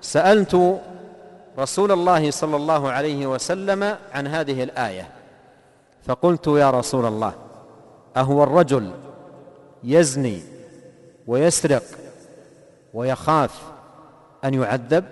سألت 0.00 0.80
رسول 1.58 1.92
الله 1.92 2.30
صلى 2.30 2.56
الله 2.56 2.90
عليه 2.90 3.26
وسلم 3.26 3.96
عن 4.12 4.26
هذه 4.26 4.62
الآية 4.62 5.08
فقلت 6.02 6.46
يا 6.46 6.70
رسول 6.70 7.06
الله 7.06 7.32
أهو 8.16 8.42
الرجل 8.42 8.90
يزني 9.84 10.42
ويسرق 11.26 11.82
ويخاف 12.94 13.62
أن 14.44 14.54
يعذب 14.54 15.04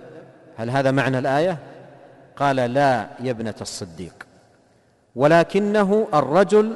هل 0.57 0.69
هذا 0.69 0.91
معنى 0.91 1.19
الآية 1.19 1.57
قال 2.39 2.55
لا 2.55 3.07
يا 3.19 3.31
ابنه 3.31 3.53
الصديق 3.61 4.13
ولكنه 5.15 6.07
الرجل 6.13 6.75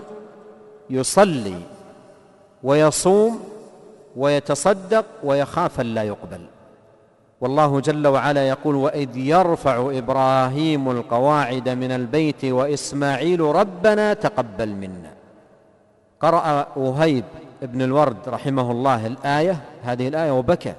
يصلي 0.89 1.55
ويصوم 2.63 3.39
ويتصدق 4.15 5.05
ويخاف 5.23 5.79
أن 5.81 5.85
لا 5.93 6.03
يقبل 6.03 6.41
والله 7.41 7.79
جل 7.79 8.07
وعلا 8.07 8.47
يقول 8.49 8.75
واذ 8.75 9.17
يرفع 9.17 9.91
ابراهيم 9.97 10.91
القواعد 10.91 11.69
من 11.69 11.91
البيت 11.91 12.45
واسماعيل 12.45 13.39
ربنا 13.41 14.13
تقبل 14.13 14.69
منا 14.69 15.11
قرا 16.19 16.67
وهيب 16.75 17.23
ابن 17.63 17.81
الورد 17.81 18.17
رحمه 18.27 18.71
الله 18.71 19.07
الايه 19.07 19.57
هذه 19.83 20.07
الايه 20.07 20.31
وبكى 20.31 20.73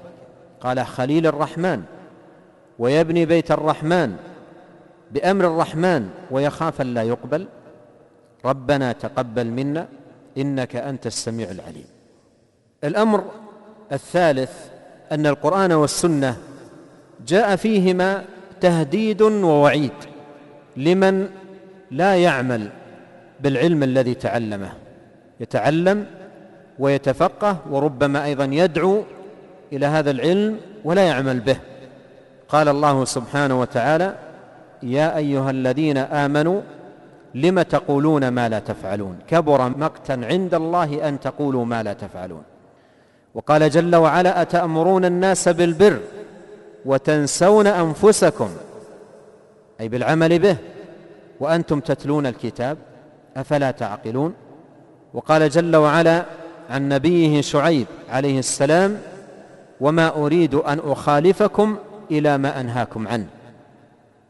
قال 0.61 0.85
خليل 0.85 1.27
الرحمن 1.27 1.83
ويبني 2.79 3.25
بيت 3.25 3.51
الرحمن 3.51 4.17
بأمر 5.13 5.47
الرحمن 5.47 6.09
ويخاف 6.31 6.81
لا 6.81 7.03
يقبل 7.03 7.47
ربنا 8.45 8.91
تقبل 8.91 9.47
منا 9.47 9.87
إنك 10.37 10.75
أنت 10.75 11.07
السميع 11.07 11.51
العليم 11.51 11.85
الأمر 12.83 13.23
الثالث 13.91 14.51
أن 15.11 15.27
القرآن 15.27 15.71
والسنة 15.71 16.37
جاء 17.27 17.55
فيهما 17.55 18.25
تهديد 18.61 19.21
ووعيد 19.21 19.91
لمن 20.77 21.27
لا 21.91 22.15
يعمل 22.15 22.69
بالعلم 23.39 23.83
الذي 23.83 24.13
تعلمه 24.13 24.71
يتعلم 25.39 26.05
ويتفقه 26.79 27.57
وربما 27.71 28.25
أيضا 28.25 28.45
يدعو 28.45 29.03
إلى 29.73 29.85
هذا 29.85 30.11
العلم 30.11 30.57
ولا 30.83 31.03
يعمل 31.07 31.39
به 31.39 31.57
قال 32.49 32.67
الله 32.67 33.05
سبحانه 33.05 33.61
وتعالى 33.61 34.15
يا 34.83 35.17
أيها 35.17 35.49
الذين 35.51 35.97
آمنوا 35.97 36.61
لم 37.35 37.61
تقولون 37.61 38.27
ما 38.27 38.49
لا 38.49 38.59
تفعلون 38.59 39.17
كبر 39.27 39.69
مقتا 39.69 40.13
عند 40.23 40.53
الله 40.53 41.07
أن 41.09 41.19
تقولوا 41.19 41.65
ما 41.65 41.83
لا 41.83 41.93
تفعلون 41.93 42.41
وقال 43.35 43.69
جل 43.69 43.95
وعلا 43.95 44.41
أتأمرون 44.41 45.05
الناس 45.05 45.49
بالبر 45.49 45.99
وتنسون 46.85 47.67
أنفسكم 47.67 48.49
أي 49.81 49.87
بالعمل 49.89 50.39
به 50.39 50.57
وأنتم 51.39 51.79
تتلون 51.79 52.25
الكتاب 52.27 52.77
أفلا 53.37 53.71
تعقلون 53.71 54.33
وقال 55.13 55.49
جل 55.49 55.75
وعلا 55.75 56.25
عن 56.69 56.89
نبيه 56.89 57.41
شعيب 57.41 57.85
عليه 58.09 58.39
السلام 58.39 58.97
وما 59.81 60.09
أريد 60.15 60.55
أن 60.55 60.79
أخالفكم 60.85 61.77
إلى 62.11 62.37
ما 62.37 62.61
أنهاكم 62.61 63.07
عنه 63.07 63.27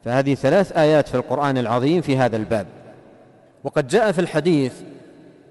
فهذه 0.06 0.34
ثلاث 0.36 0.72
آيات 0.78 1.08
في 1.08 1.16
القرآن 1.16 1.58
العظيم 1.58 2.02
في 2.02 2.18
هذا 2.18 2.38
الباب 2.38 2.68
وقد 3.63 3.88
جاء 3.88 4.12
في 4.12 4.20
الحديث 4.22 4.74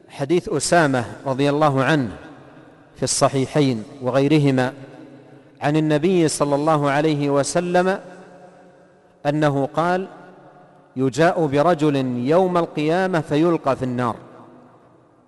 حديث 0.09 0.49
أسامة 0.49 1.05
رضي 1.27 1.51
الله 1.51 1.85
عنه 1.85 2.11
في 2.97 3.03
الصحيحين 3.03 3.85
وغيرهما 4.03 4.73
عن 5.63 5.77
النبي 5.77 6.29
صلى 6.29 6.55
الله 6.55 6.91
عليه 6.91 7.31
وسلم 7.31 7.99
أنه 9.27 9.67
قال 9.75 10.07
يجاء 10.97 11.47
برجل 11.47 11.95
يوم 12.19 12.57
القيامة 12.57 13.21
فيلقى 13.21 13.77
في 13.77 13.83
النار 13.83 14.17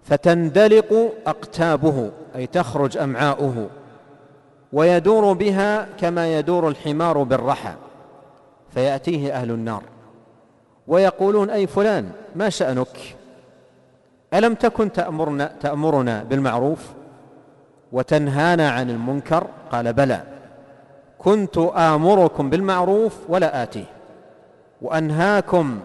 فتندلق 0.02 1.12
أقتابه 1.26 2.10
أي 2.37 2.46
تخرج 2.46 2.96
أمعاؤه 2.98 3.68
ويدور 4.72 5.32
بها 5.32 5.88
كما 6.00 6.38
يدور 6.38 6.68
الحمار 6.68 7.22
بالرحى 7.22 7.72
فيأتيه 8.74 9.32
أهل 9.34 9.50
النار 9.50 9.82
ويقولون 10.87 11.50
أي 11.50 11.66
فلان 11.66 12.10
ما 12.37 12.48
شأنك 12.48 13.00
ألم 14.34 14.54
تكن 14.54 14.92
تأمرنا, 14.92 15.52
تأمرنا 15.60 16.22
بالمعروف 16.24 16.78
وتنهانا 17.92 18.70
عن 18.70 18.90
المنكر 18.90 19.46
قال 19.72 19.92
بلى 19.92 20.20
كنت 21.18 21.58
آمركم 21.58 22.50
بالمعروف 22.50 23.16
ولا 23.28 23.62
آتيه 23.62 23.84
وأنهاكم 24.82 25.80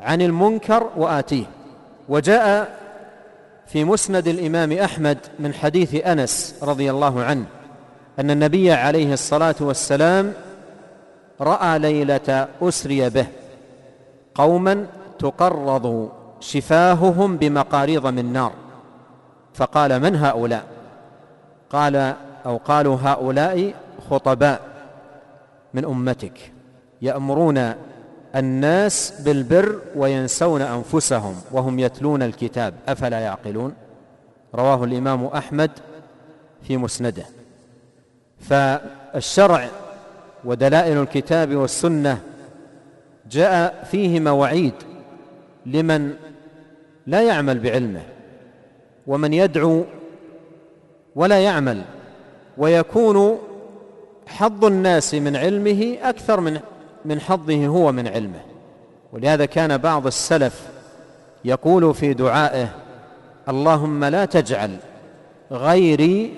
عن 0.00 0.22
المنكر 0.22 0.90
وآتيه 0.96 1.44
وجاء 2.08 2.76
في 3.66 3.84
مسند 3.84 4.28
الإمام 4.28 4.72
أحمد 4.72 5.18
من 5.38 5.54
حديث 5.54 6.06
أنس 6.06 6.54
رضي 6.62 6.90
الله 6.90 7.22
عنه 7.24 7.44
أن 8.18 8.30
النبي 8.30 8.72
عليه 8.72 9.12
الصلاة 9.12 9.54
والسلام 9.60 10.32
رأى 11.40 11.78
ليلة 11.78 12.48
أسري 12.62 13.10
به 13.10 13.26
قوما 14.34 14.86
تقرض 15.18 16.08
شفاههم 16.40 17.36
بمقاريض 17.36 18.06
من 18.06 18.32
نار 18.32 18.52
فقال 19.54 20.00
من 20.02 20.16
هؤلاء 20.16 20.64
قال 21.70 22.14
أو 22.46 22.56
قالوا 22.56 22.96
هؤلاء 23.02 23.74
خطباء 24.10 24.60
من 25.74 25.84
أمتك 25.84 26.52
يأمرون 27.02 27.72
الناس 28.36 29.20
بالبر 29.20 29.78
وينسون 29.96 30.62
أنفسهم 30.62 31.34
وهم 31.52 31.78
يتلون 31.78 32.22
الكتاب 32.22 32.74
أفلا 32.88 33.18
يعقلون 33.20 33.74
رواه 34.54 34.84
الإمام 34.84 35.24
أحمد 35.26 35.70
في 36.62 36.76
مسنده 36.76 37.24
فالشرع 38.40 39.68
ودلائل 40.46 40.98
الكتاب 41.02 41.54
والسنه 41.56 42.18
جاء 43.30 43.84
فيهما 43.90 44.30
وعيد 44.30 44.72
لمن 45.66 46.14
لا 47.06 47.22
يعمل 47.22 47.58
بعلمه 47.58 48.02
ومن 49.06 49.32
يدعو 49.32 49.84
ولا 51.16 51.40
يعمل 51.40 51.82
ويكون 52.58 53.38
حظ 54.26 54.64
الناس 54.64 55.14
من 55.14 55.36
علمه 55.36 55.96
اكثر 56.02 56.40
من 56.40 56.60
من 57.04 57.20
حظه 57.20 57.66
هو 57.66 57.92
من 57.92 58.08
علمه 58.08 58.40
ولهذا 59.12 59.44
كان 59.44 59.78
بعض 59.78 60.06
السلف 60.06 60.62
يقول 61.44 61.94
في 61.94 62.14
دعائه 62.14 62.68
اللهم 63.48 64.04
لا 64.04 64.24
تجعل 64.24 64.70
غيري 65.52 66.34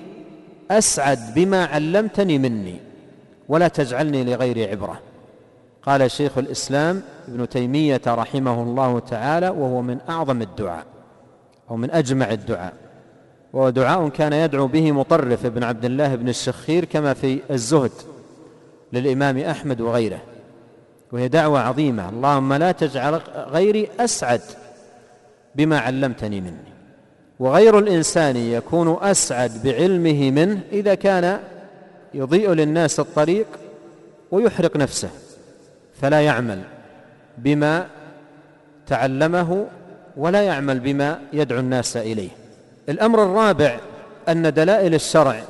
اسعد 0.71 1.19
بما 1.35 1.65
علمتني 1.67 2.39
مني 2.39 2.75
ولا 3.49 3.69
تجعلني 3.69 4.25
لغيري 4.25 4.67
عبرة 4.71 5.01
قال 5.83 6.11
شيخ 6.11 6.39
الإسلام 6.39 7.03
ابن 7.29 7.49
تيمية 7.49 8.01
رحمه 8.07 8.63
الله 8.63 8.99
تعالى 8.99 9.49
وهو 9.49 9.83
من 9.83 9.99
أعظم 10.09 10.43
الدعاء 10.43 10.85
أو 11.71 11.77
من 11.77 11.91
أجمع 11.91 12.31
الدعاء 12.33 12.73
وهو 13.53 13.71
دعاء 13.71 14.09
كان 14.09 14.33
يدعو 14.33 14.67
به 14.67 14.93
مطرف 14.93 15.47
بن 15.47 15.63
عبد 15.63 15.85
الله 15.85 16.15
بن 16.15 16.29
الشخير 16.29 16.85
كما 16.85 17.15
في 17.15 17.39
الزهد 17.51 17.93
للإمام 18.93 19.39
أحمد 19.39 19.81
وغيره 19.81 20.21
وهي 21.13 21.29
دعوة 21.29 21.61
عظيمة 21.61 22.09
اللهم 22.09 22.53
لا 22.53 22.73
تجعل 22.73 23.15
غيري 23.37 23.89
أسعد 24.01 24.41
بما 25.55 25.79
علمتني 25.79 26.41
مني 26.41 26.69
وغير 27.41 27.79
الإنسان 27.79 28.37
يكون 28.37 28.97
أسعد 29.03 29.51
بعلمه 29.65 30.31
منه 30.31 30.61
إذا 30.73 30.95
كان 30.95 31.39
يضيء 32.15 32.53
للناس 32.53 33.01
الطريق 33.01 33.47
ويحرق 34.31 34.77
نفسه 34.77 35.09
فلا 36.03 36.21
يعمل 36.21 36.61
بما 37.39 37.87
تعلمه 38.87 39.67
ولا 40.17 40.43
يعمل 40.43 40.81
بما 40.81 41.19
يدعو 41.33 41.59
الناس 41.61 41.97
اليه 41.97 42.29
الامر 42.89 43.23
الرابع 43.23 43.77
ان 44.29 44.53
دلائل 44.53 44.95
الشرع 44.95 45.43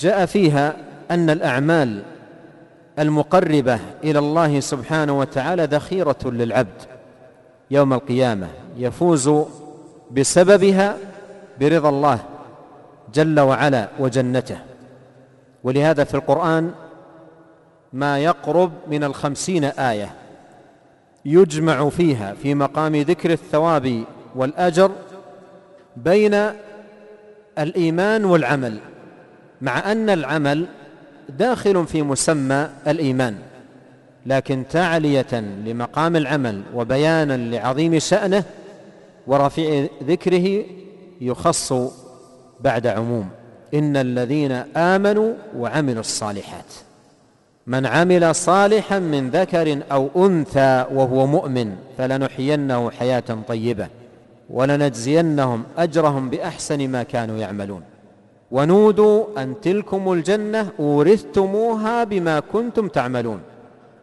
جاء 0.00 0.26
فيها 0.26 0.76
ان 1.10 1.30
الاعمال 1.30 2.02
المقربه 2.98 3.78
الى 4.04 4.18
الله 4.18 4.60
سبحانه 4.60 5.18
وتعالى 5.18 5.64
ذخيره 5.64 6.18
للعبد 6.24 6.82
يوم 7.70 7.92
القيامه 7.92 8.46
يفوز 8.76 9.30
بسببها 10.10 10.96
برضا 11.60 11.88
الله 11.88 12.18
جل 13.14 13.40
وعلا 13.40 13.88
وجنته 13.98 14.58
ولهذا 15.66 16.04
في 16.04 16.14
القرآن 16.14 16.70
ما 17.92 18.18
يقرب 18.18 18.72
من 18.90 19.04
الخمسين 19.04 19.64
آية 19.64 20.10
يجمع 21.24 21.88
فيها 21.88 22.34
في 22.42 22.54
مقام 22.54 22.94
ذكر 22.96 23.30
الثواب 23.32 24.04
والأجر 24.36 24.90
بين 25.96 26.36
الإيمان 27.58 28.24
والعمل 28.24 28.78
مع 29.62 29.92
أن 29.92 30.10
العمل 30.10 30.66
داخل 31.28 31.86
في 31.86 32.02
مسمى 32.02 32.68
الإيمان 32.86 33.36
لكن 34.26 34.64
تعلية 34.70 35.40
لمقام 35.66 36.16
العمل 36.16 36.62
وبيانا 36.74 37.36
لعظيم 37.36 37.98
شأنه 37.98 38.44
ورفيع 39.26 39.86
ذكره 40.02 40.64
يخص 41.20 41.72
بعد 42.60 42.86
عموم 42.86 43.28
إن 43.74 43.96
الذين 43.96 44.52
آمنوا 44.76 45.32
وعملوا 45.56 46.00
الصالحات 46.00 46.72
من 47.66 47.86
عمل 47.86 48.34
صالحا 48.34 48.98
من 48.98 49.30
ذكر 49.30 49.78
أو 49.92 50.08
أنثى 50.16 50.84
وهو 50.92 51.26
مؤمن 51.26 51.76
فلنحيينه 51.98 52.90
حياة 52.90 53.38
طيبة 53.48 53.86
ولنجزينهم 54.50 55.64
أجرهم 55.78 56.30
بأحسن 56.30 56.88
ما 56.88 57.02
كانوا 57.02 57.38
يعملون 57.38 57.82
ونودوا 58.50 59.24
أن 59.38 59.54
تلكم 59.62 60.12
الجنة 60.12 60.68
أورثتموها 60.80 62.04
بما 62.04 62.40
كنتم 62.40 62.88
تعملون 62.88 63.40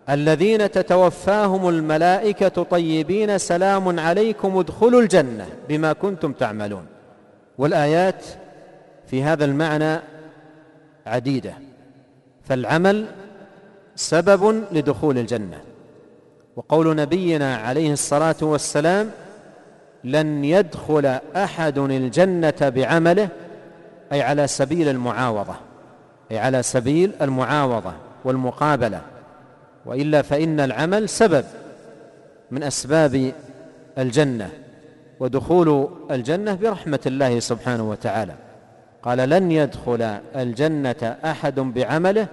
الذين 0.10 0.72
تتوفاهم 0.72 1.70
الملائكة 1.70 2.48
طيبين 2.64 3.38
سلام 3.38 4.00
عليكم 4.00 4.58
ادخلوا 4.58 5.02
الجنة 5.02 5.46
بما 5.70 5.94
كنتم 5.94 6.32
تعملون 6.34 6.86
والآيات 7.58 8.24
في 9.14 9.24
هذا 9.24 9.46
المعنى 9.46 10.00
عديدة 11.08 11.54
فالعمل 12.44 13.06
سبب 13.96 14.64
لدخول 14.72 15.18
الجنة 15.18 15.60
وقول 16.56 16.96
نبينا 16.96 17.56
عليه 17.56 17.94
الصلاة 17.94 18.36
والسلام 18.42 19.10
لن 20.04 20.44
يدخل 20.46 21.06
أحد 21.36 21.78
الجنة 21.78 22.54
بعمله 22.62 23.28
أي 24.14 24.22
على 24.22 24.48
سبيل 24.48 24.90
المعاوضة 24.90 25.56
أي 26.32 26.40
على 26.40 26.64
سبيل 26.64 27.12
المعاوضة 27.22 27.94
والمقابلة 28.26 29.02
وإلا 29.86 30.22
فإن 30.22 30.60
العمل 30.60 31.10
سبب 31.10 31.46
من 32.52 32.64
أسباب 32.64 33.32
الجنة 33.98 34.50
ودخول 35.20 35.88
الجنة 36.12 36.54
برحمة 36.56 37.00
الله 37.08 37.40
سبحانه 37.40 37.90
وتعالى 37.90 38.34
قال 39.04 39.18
لن 39.30 39.52
يدخل 39.52 40.02
الجنة 40.36 41.16
أحد 41.26 41.60
بعمله 41.60 42.28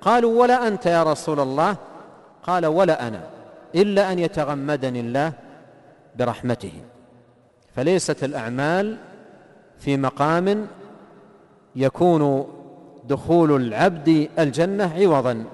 قالوا 0.00 0.40
ولا 0.42 0.68
أنت 0.68 0.86
يا 0.86 1.02
رسول 1.02 1.40
الله 1.40 1.76
قال 2.42 2.66
ولا 2.66 3.08
أنا 3.08 3.20
إلا 3.74 4.12
أن 4.12 4.18
يتغمدني 4.18 5.00
الله 5.00 5.32
برحمته 6.18 6.72
فليست 7.76 8.24
الأعمال 8.24 8.96
في 9.78 9.96
مقام 9.96 10.66
يكون 11.76 12.46
دخول 13.04 13.56
العبد 13.56 14.28
الجنة 14.38 14.94
عوضا 14.94 15.44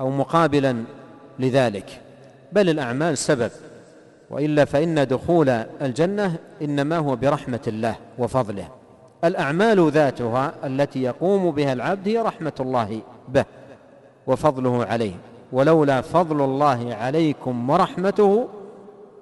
أو 0.00 0.10
مقابلا 0.10 0.84
لذلك 1.38 2.00
بل 2.52 2.68
الأعمال 2.70 3.18
سبب 3.18 3.50
وإلا 4.30 4.64
فإن 4.64 5.06
دخول 5.06 5.48
الجنة 5.82 6.34
إنما 6.62 6.96
هو 6.98 7.16
برحمة 7.16 7.60
الله 7.66 7.94
وفضله 8.18 8.68
الأعمال 9.24 9.90
ذاتها 9.90 10.52
التي 10.64 11.02
يقوم 11.02 11.50
بها 11.50 11.72
العبد 11.72 12.08
هي 12.08 12.18
رحمة 12.18 12.52
الله 12.60 13.00
به 13.28 13.44
وفضله 14.26 14.84
عليه 14.84 15.14
ولولا 15.52 16.00
فضل 16.00 16.44
الله 16.44 16.94
عليكم 16.94 17.70
ورحمته 17.70 18.48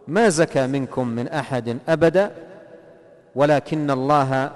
ما 0.09 0.29
زكى 0.29 0.67
منكم 0.67 1.07
من 1.09 1.29
أحد 1.29 1.79
أبدا 1.89 2.31
ولكن 3.35 3.91
الله 3.91 4.51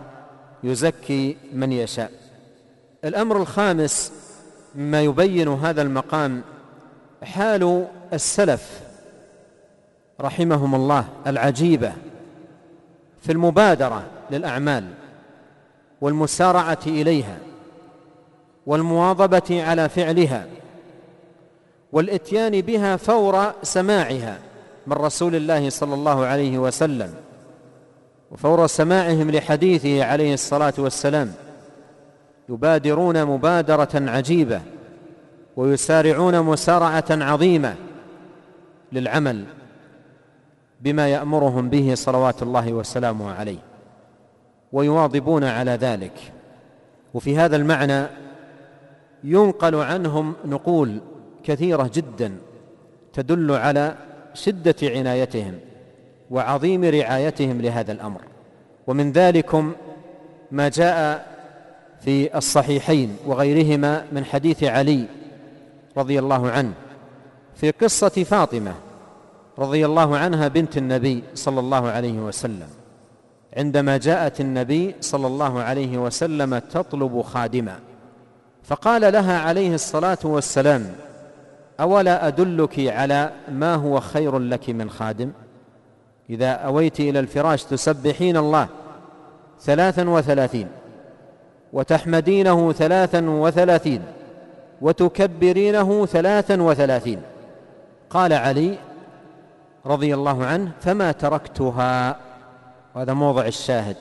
يزكي 0.64 1.37
من 1.52 1.72
يشاء 1.72 2.11
الأمر 3.04 3.37
الخامس 3.37 4.12
مما 4.74 5.02
يبين 5.02 5.48
هذا 5.48 5.83
المقام 5.83 6.42
حال 7.22 7.87
السلف 8.12 8.80
رحمهم 10.20 10.74
الله 10.74 11.04
العجيبة 11.26 11.92
في 13.20 13.33
المبادرة 13.33 14.02
للأعمال 14.30 14.85
والمسارعه 16.05 16.79
اليها 16.87 17.38
والمواظبه 18.67 19.62
على 19.67 19.88
فعلها 19.88 20.47
والاتيان 21.93 22.61
بها 22.61 22.97
فور 22.97 23.53
سماعها 23.62 24.38
من 24.87 24.93
رسول 24.93 25.35
الله 25.35 25.71
صلى 25.71 25.95
الله 25.95 26.25
عليه 26.27 26.59
وسلم 26.59 27.14
وفور 28.31 28.67
سماعهم 28.67 29.31
لحديثه 29.31 30.05
عليه 30.05 30.35
الصلاه 30.35 30.73
والسلام 30.79 31.33
يبادرون 32.49 33.25
مبادره 33.25 34.11
عجيبه 34.11 34.61
ويسارعون 35.57 36.40
مسارعه 36.40 37.05
عظيمه 37.11 37.75
للعمل 38.93 39.45
بما 40.81 41.09
يامرهم 41.09 41.69
به 41.71 41.95
صلوات 41.95 42.43
الله 42.43 42.73
وسلامه 42.73 43.33
عليه 43.35 43.59
ويواظبون 44.75 45.45
على 45.45 45.71
ذلك 45.71 46.13
وفي 47.15 47.37
هذا 47.39 47.57
المعنى 47.57 48.07
ينقل 49.25 49.75
عنهم 49.75 50.35
نقول 50.45 51.01
كثيره 51.45 51.91
جدا 51.95 52.33
تدل 53.13 53.51
على 53.53 53.95
شده 54.35 54.75
عنايتهم 54.83 55.55
وعظيم 56.31 56.85
رعايتهم 56.85 57.61
لهذا 57.61 57.93
الامر 57.93 58.21
ومن 58.87 59.13
ذلكم 59.13 59.73
ما 60.51 60.69
جاء 60.69 61.27
في 62.05 62.39
الصحيحين 62.39 63.17
وغيرهما 63.27 64.05
من 64.13 64.25
حديث 64.25 64.65
علي 64.65 65.05
رضي 65.97 66.19
الله 66.19 66.51
عنه 66.51 66.73
في 67.55 67.71
قصه 67.71 68.09
فاطمه 68.09 68.75
رضي 69.59 69.87
الله 69.87 70.19
عنها 70.19 70.49
بنت 70.49 70.77
النبي 70.77 71.25
صلى 71.35 71.61
الله 71.61 71.89
عليه 71.89 72.19
وسلم 72.19 72.69
عندما 73.57 73.97
جاءت 73.97 74.40
النبي 74.40 74.95
صلى 75.01 75.27
الله 75.27 75.62
عليه 75.62 75.99
وسلم 75.99 76.59
تطلب 76.59 77.23
خادما 77.23 77.77
فقال 78.62 79.12
لها 79.12 79.38
عليه 79.38 79.75
الصلاه 79.75 80.19
والسلام 80.25 80.87
اولا 81.81 82.27
ادلك 82.29 82.75
على 82.79 83.31
ما 83.53 83.75
هو 83.75 84.01
خير 84.01 84.38
لك 84.38 84.71
من 84.71 84.90
خادم 84.90 85.31
اذا 86.31 86.51
اويت 86.53 87.01
الى 87.01 87.19
الفراش 87.21 87.64
تسبحين 87.64 88.37
الله 88.37 88.69
ثلاثا 89.62 90.11
وثلاثين 90.11 90.69
وتحمدينه 91.73 92.73
ثلاثا 92.73 93.31
وثلاثين 93.31 94.03
وتكبرينه 94.81 96.07
ثلاثا 96.07 96.62
وثلاثين 96.62 97.21
قال 98.11 98.33
علي 98.33 98.79
رضي 99.87 100.14
الله 100.14 100.45
عنه 100.47 100.71
فما 100.81 101.12
تركتها 101.12 102.17
وهذا 102.94 103.12
موضع 103.12 103.46
الشاهد 103.46 103.96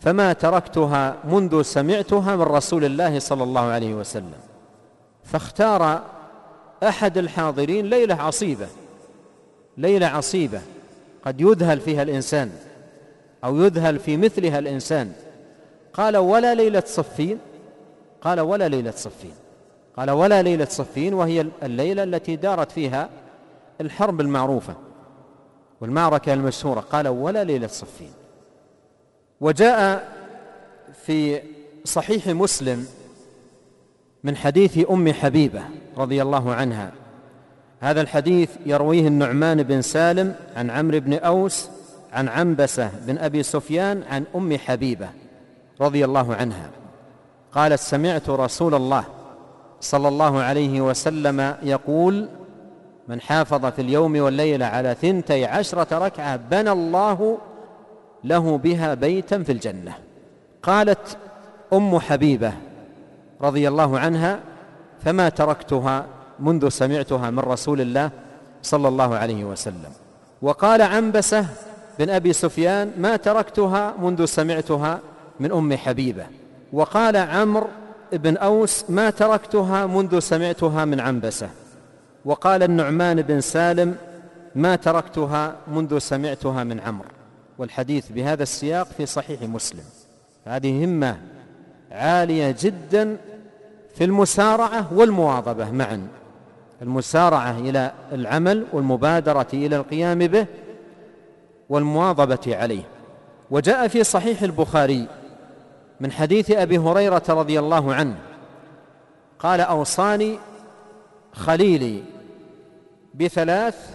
فما 0.00 0.32
تركتها 0.32 1.16
منذ 1.24 1.62
سمعتها 1.62 2.36
من 2.36 2.42
رسول 2.42 2.84
الله 2.84 3.18
صلى 3.18 3.42
الله 3.42 3.60
عليه 3.60 3.94
وسلم 3.94 4.38
فاختار 5.24 6.02
أحد 6.82 7.18
الحاضرين 7.18 7.86
ليلة 7.86 8.14
عصيبة 8.14 8.66
ليلة 9.76 10.06
عصيبة 10.06 10.60
قد 11.24 11.40
يذهل 11.40 11.80
فيها 11.80 12.02
الإنسان 12.02 12.50
أو 13.44 13.56
يذهل 13.64 13.98
في 13.98 14.16
مثلها 14.16 14.58
الإنسان 14.58 15.12
قال 15.92 16.16
ولا 16.16 16.54
ليلة 16.54 16.82
صفين 16.86 17.38
قال 18.20 18.40
ولا 18.40 18.68
ليلة 18.68 18.90
صفين 18.96 19.32
قال 19.96 20.10
ولا 20.10 20.42
ليلة 20.42 20.64
صفين 20.64 21.14
وهي 21.14 21.46
الليلة 21.62 22.02
التي 22.02 22.36
دارت 22.36 22.72
فيها 22.72 23.08
الحرب 23.80 24.20
المعروفة 24.20 24.74
والمعركة 25.80 26.34
المشهورة 26.34 26.80
قال 26.80 27.08
ولا 27.08 27.44
ليلة 27.44 27.66
صفين 27.66 28.10
وجاء 29.40 30.08
في 31.06 31.40
صحيح 31.84 32.26
مسلم 32.26 32.86
من 34.24 34.36
حديث 34.36 34.90
أم 34.90 35.12
حبيبة 35.12 35.62
رضي 35.96 36.22
الله 36.22 36.54
عنها 36.54 36.92
هذا 37.80 38.00
الحديث 38.00 38.50
يرويه 38.66 39.06
النعمان 39.08 39.62
بن 39.62 39.82
سالم 39.82 40.34
عن 40.56 40.70
عمرو 40.70 41.00
بن 41.00 41.14
أوس 41.14 41.68
عن 42.12 42.28
عنبسة 42.28 42.90
بن 43.06 43.18
أبي 43.18 43.42
سفيان 43.42 44.02
عن 44.10 44.24
أم 44.34 44.56
حبيبة 44.58 45.08
رضي 45.80 46.04
الله 46.04 46.34
عنها 46.34 46.70
قالت 47.52 47.80
سمعت 47.80 48.28
رسول 48.28 48.74
الله 48.74 49.04
صلى 49.80 50.08
الله 50.08 50.40
عليه 50.42 50.80
وسلم 50.80 51.56
يقول 51.62 52.28
من 53.08 53.20
حافظ 53.20 53.64
في 53.66 53.82
اليوم 53.82 54.20
والليلة 54.20 54.66
على 54.66 54.96
ثنتي 55.02 55.44
عشرة 55.44 55.98
ركعة 55.98 56.36
بنى 56.36 56.70
الله 56.72 57.38
له 58.24 58.58
بها 58.58 58.94
بيتا 58.94 59.42
في 59.42 59.52
الجنة 59.52 59.92
قالت 60.62 61.16
أم 61.72 61.98
حبيبة 61.98 62.52
رضي 63.40 63.68
الله 63.68 63.98
عنها 63.98 64.40
فما 65.04 65.28
تركتها 65.28 66.06
منذ 66.40 66.68
سمعتها 66.68 67.30
من 67.30 67.38
رسول 67.38 67.80
الله 67.80 68.10
صلى 68.62 68.88
الله 68.88 69.16
عليه 69.16 69.44
وسلم 69.44 69.90
وقال 70.42 70.82
عنبسة 70.82 71.46
بن 71.98 72.10
أبي 72.10 72.32
سفيان 72.32 72.90
ما 72.98 73.16
تركتها 73.16 73.94
منذ 74.02 74.24
سمعتها 74.24 74.98
من 75.40 75.52
أم 75.52 75.76
حبيبة 75.76 76.26
وقال 76.72 77.16
عمرو 77.16 77.66
بن 78.12 78.36
أوس 78.36 78.84
ما 78.88 79.10
تركتها 79.10 79.86
منذ 79.86 80.18
سمعتها 80.18 80.84
من 80.84 81.00
عنبسة 81.00 81.48
وقال 82.26 82.62
النعمان 82.62 83.22
بن 83.22 83.40
سالم 83.40 83.96
ما 84.54 84.76
تركتها 84.76 85.56
منذ 85.68 85.98
سمعتها 85.98 86.64
من 86.64 86.80
عمرو 86.80 87.08
والحديث 87.58 88.12
بهذا 88.12 88.42
السياق 88.42 88.86
في 88.96 89.06
صحيح 89.06 89.42
مسلم 89.42 89.82
هذه 90.46 90.84
همة 90.84 91.16
عالية 91.92 92.54
جدا 92.60 93.16
في 93.94 94.04
المسارعة 94.04 94.92
والمواظبة 94.94 95.70
معا 95.70 96.08
المسارعة 96.82 97.58
إلى 97.58 97.92
العمل 98.12 98.66
والمبادرة 98.72 99.46
إلى 99.52 99.76
القيام 99.76 100.18
به 100.18 100.46
والمواظبة 101.68 102.56
عليه 102.56 102.82
وجاء 103.50 103.88
في 103.88 104.04
صحيح 104.04 104.42
البخاري 104.42 105.06
من 106.00 106.12
حديث 106.12 106.50
أبي 106.50 106.78
هريرة 106.78 107.22
رضي 107.28 107.58
الله 107.58 107.94
عنه 107.94 108.16
قال 109.38 109.60
أوصاني 109.60 110.38
خليلي 111.32 112.02
بثلاث 113.20 113.94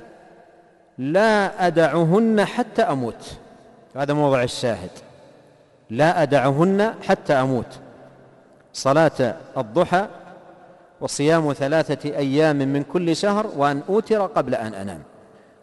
لا 0.98 1.68
أدعهن 1.68 2.46
حتى 2.46 2.82
أموت 2.82 3.34
هذا 3.96 4.14
موضع 4.14 4.44
الشاهد 4.44 4.90
لا 5.90 6.24
أدعهن 6.24 6.94
حتى 7.08 7.34
أموت 7.34 7.80
صلاة 8.74 9.36
الضحى 9.58 10.08
وصيام 11.02 11.54
ثلاثة 11.54 12.10
أيام 12.16 12.56
من 12.56 12.84
كل 12.84 13.16
شهر 13.16 13.48
وأن 13.58 13.82
أوتر 13.90 14.26
قبل 14.26 14.56
أن 14.56 14.74
أنام 14.74 15.00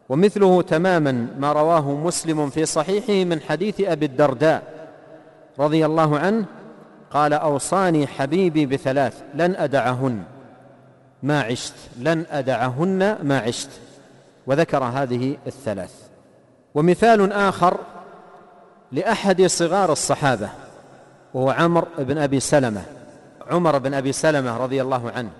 ومثله 0.08 0.62
تماما 0.62 1.26
ما 1.38 1.52
رواه 1.52 1.90
مسلم 1.90 2.50
في 2.50 2.64
صحيحه 2.64 3.24
من 3.28 3.40
حديث 3.40 3.80
أبي 3.80 4.06
الدرداء 4.06 4.62
رضي 5.58 5.86
الله 5.86 6.18
عنه 6.18 6.44
قال 7.10 7.32
أوصاني 7.32 8.06
حبيبي 8.06 8.66
بثلاث 8.66 9.22
لن 9.34 9.54
أدعهن 9.56 10.22
ما 11.22 11.40
عشت 11.40 11.72
لن 11.98 12.26
أدعهن 12.30 13.18
ما 13.22 13.38
عشت 13.38 13.70
وذكر 14.46 14.84
هذه 14.84 15.36
الثلاث 15.46 15.94
ومثال 16.74 17.32
آخر 17.32 17.78
لأحد 18.92 19.42
صغار 19.42 19.92
الصحابة 19.92 20.48
وهو 21.34 21.50
عمر 21.50 21.86
بن 21.98 22.18
أبي 22.18 22.40
سلمة 22.40 22.82
عمر 23.50 23.78
بن 23.78 23.94
أبي 23.94 24.12
سلمة 24.12 24.56
رضي 24.56 24.82
الله 24.82 25.10
عنه 25.10 25.30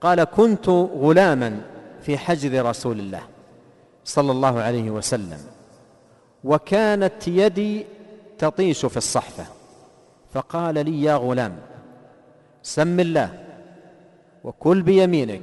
قال 0.00 0.24
كنت 0.24 0.68
غلاما 0.68 1.60
في 2.02 2.18
حجر 2.18 2.66
رسول 2.66 2.98
الله 3.00 3.22
صلى 4.04 4.32
الله 4.32 4.60
عليه 4.62 4.90
وسلم 4.90 5.38
وكانت 6.44 7.28
يدي 7.28 7.86
تطيش 8.38 8.86
في 8.86 8.96
الصحفة 8.96 9.44
فقال 10.34 10.74
لي 10.74 11.02
يا 11.02 11.14
غلام 11.14 11.56
سم 12.62 13.00
الله 13.00 13.44
وكل 14.44 14.82
بيمينك 14.82 15.42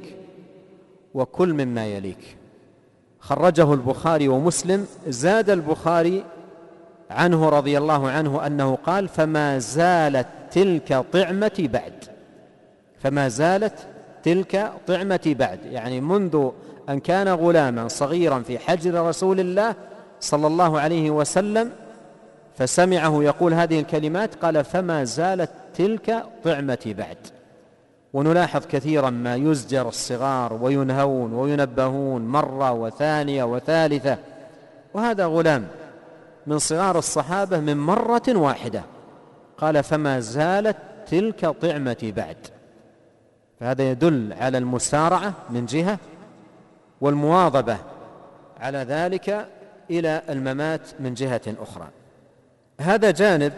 وكل 1.14 1.52
مما 1.54 1.86
يليك 1.86 2.36
خرجه 3.20 3.74
البخاري 3.74 4.28
ومسلم 4.28 4.86
زاد 5.08 5.50
البخاري 5.50 6.24
عنه 7.10 7.48
رضي 7.48 7.78
الله 7.78 8.10
عنه 8.10 8.46
أنه 8.46 8.74
قال 8.74 9.08
فما 9.08 9.58
زالت 9.58 10.26
تلك 10.50 11.04
طعمتي 11.12 11.68
بعد 11.68 11.92
فما 12.98 13.28
زالت 13.28 13.86
تلك 14.22 14.72
طعمتي 14.86 15.34
بعد 15.34 15.58
يعني 15.66 16.00
منذ 16.00 16.48
أن 16.88 17.00
كان 17.00 17.28
غلاما 17.28 17.88
صغيرا 17.88 18.38
في 18.38 18.58
حجر 18.58 19.06
رسول 19.06 19.40
الله 19.40 19.74
صلى 20.20 20.46
الله 20.46 20.80
عليه 20.80 21.10
وسلم 21.10 21.70
فسمعه 22.56 23.22
يقول 23.24 23.54
هذه 23.54 23.80
الكلمات 23.80 24.34
قال 24.34 24.64
فما 24.64 25.04
زالت 25.04 25.50
تلك 25.74 26.24
طعمتي 26.44 26.94
بعد 26.94 27.16
ونلاحظ 28.14 28.66
كثيرا 28.66 29.10
ما 29.10 29.34
يزجر 29.34 29.88
الصغار 29.88 30.52
وينهون 30.52 31.32
وينبهون 31.34 32.26
مرة 32.28 32.72
وثانية 32.72 33.44
وثالثة 33.44 34.18
وهذا 34.94 35.26
غلام 35.26 35.68
من 36.46 36.58
صغار 36.58 36.98
الصحابة 36.98 37.60
من 37.60 37.76
مرة 37.76 38.22
واحدة 38.28 38.82
قال 39.58 39.82
فما 39.82 40.20
زالت 40.20 40.76
تلك 41.10 41.46
طعمتي 41.46 42.12
بعد 42.12 42.36
فهذا 43.60 43.90
يدل 43.90 44.32
على 44.40 44.58
المسارعة 44.58 45.32
من 45.50 45.66
جهة 45.66 45.98
والمواظبة 47.00 47.76
على 48.60 48.78
ذلك 48.78 49.46
إلى 49.90 50.22
الممات 50.28 50.80
من 51.00 51.14
جهة 51.14 51.40
أخرى 51.60 51.88
هذا 52.80 53.10
جانب 53.10 53.52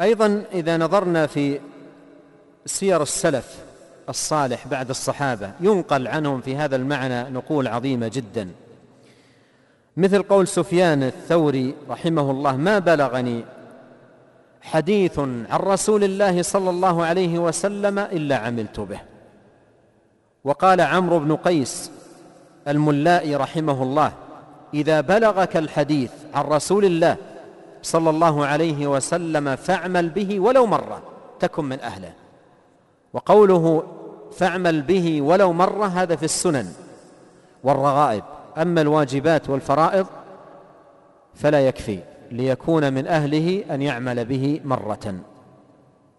أيضا 0.00 0.42
إذا 0.52 0.76
نظرنا 0.76 1.26
في 1.26 1.60
سير 2.66 3.02
السلف 3.02 3.56
الصالح 4.08 4.66
بعد 4.68 4.88
الصحابة 4.90 5.50
ينقل 5.60 6.08
عنهم 6.08 6.40
في 6.40 6.56
هذا 6.56 6.76
المعنى 6.76 7.22
نقول 7.22 7.68
عظيمة 7.68 8.08
جدا 8.08 8.48
مثل 9.96 10.22
قول 10.22 10.48
سفيان 10.48 11.02
الثوري 11.02 11.74
رحمه 11.90 12.30
الله 12.30 12.56
ما 12.56 12.78
بلغني 12.78 13.44
حديث 14.62 15.18
عن 15.18 15.46
رسول 15.52 16.04
الله 16.04 16.42
صلى 16.42 16.70
الله 16.70 17.06
عليه 17.06 17.38
وسلم 17.38 17.98
إلا 17.98 18.36
عملت 18.36 18.80
به 18.80 19.00
وقال 20.44 20.80
عمرو 20.80 21.18
بن 21.18 21.36
قيس 21.36 21.90
الملائي 22.68 23.36
رحمه 23.36 23.82
الله 23.82 24.12
إذا 24.74 25.00
بلغك 25.00 25.56
الحديث 25.56 26.10
عن 26.34 26.44
رسول 26.44 26.84
الله 26.84 27.16
صلى 27.82 28.10
الله 28.10 28.46
عليه 28.46 28.86
وسلم 28.86 29.56
فاعمل 29.56 30.08
به 30.08 30.40
ولو 30.40 30.66
مرة 30.66 31.02
تكن 31.40 31.64
من 31.64 31.80
أهله 31.80 32.12
وقوله 33.12 33.82
فاعمل 34.32 34.82
به 34.82 35.22
ولو 35.22 35.52
مرة 35.52 35.86
هذا 35.86 36.16
في 36.16 36.22
السنن 36.22 36.66
والرغائب 37.64 38.22
أما 38.58 38.80
الواجبات 38.80 39.50
والفرائض 39.50 40.06
فلا 41.34 41.68
يكفي 41.68 41.98
ليكون 42.30 42.92
من 42.92 43.06
أهله 43.06 43.64
أن 43.70 43.82
يعمل 43.82 44.24
به 44.24 44.60
مرة 44.64 45.14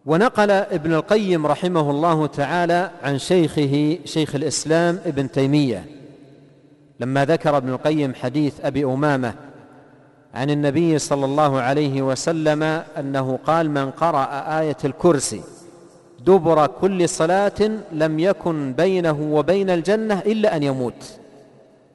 ونقل 0.05 0.51
ابن 0.51 0.93
القيم 0.93 1.45
رحمه 1.47 1.89
الله 1.91 2.27
تعالى 2.27 2.91
عن 3.03 3.17
شيخه 3.19 3.99
شيخ 4.05 4.35
الإسلام 4.35 4.99
ابن 5.05 5.31
تيمية 5.31 5.85
لما 6.99 7.25
ذكر 7.25 7.57
ابن 7.57 7.69
القيم 7.69 8.13
حديث 8.13 8.53
أبي 8.65 8.83
أمامة 8.85 9.33
عن 10.33 10.49
النبي 10.49 10.99
صلى 10.99 11.25
الله 11.25 11.59
عليه 11.61 12.01
وسلم 12.01 12.63
أنه 12.97 13.39
قال 13.45 13.71
من 13.71 13.91
قرأ 13.91 14.59
آية 14.59 14.77
الكرسي 14.85 15.41
دبر 16.27 16.67
كل 16.67 17.09
صلاة 17.09 17.61
لم 17.91 18.19
يكن 18.19 18.73
بينه 18.73 19.19
وبين 19.21 19.69
الجنة 19.69 20.19
إلا 20.19 20.55
أن 20.55 20.63
يموت 20.63 21.19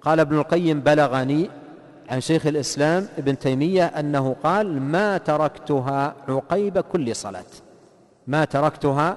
قال 0.00 0.20
ابن 0.20 0.36
القيم 0.38 0.80
بلغني 0.80 1.50
عن 2.10 2.20
شيخ 2.20 2.46
الإسلام 2.46 3.06
ابن 3.18 3.38
تيمية 3.38 3.86
أنه 3.86 4.36
قال 4.44 4.82
ما 4.82 5.18
تركتها 5.18 6.14
عقيب 6.28 6.78
كل 6.78 7.16
صلاة 7.16 7.44
ما 8.26 8.44
تركتها 8.44 9.16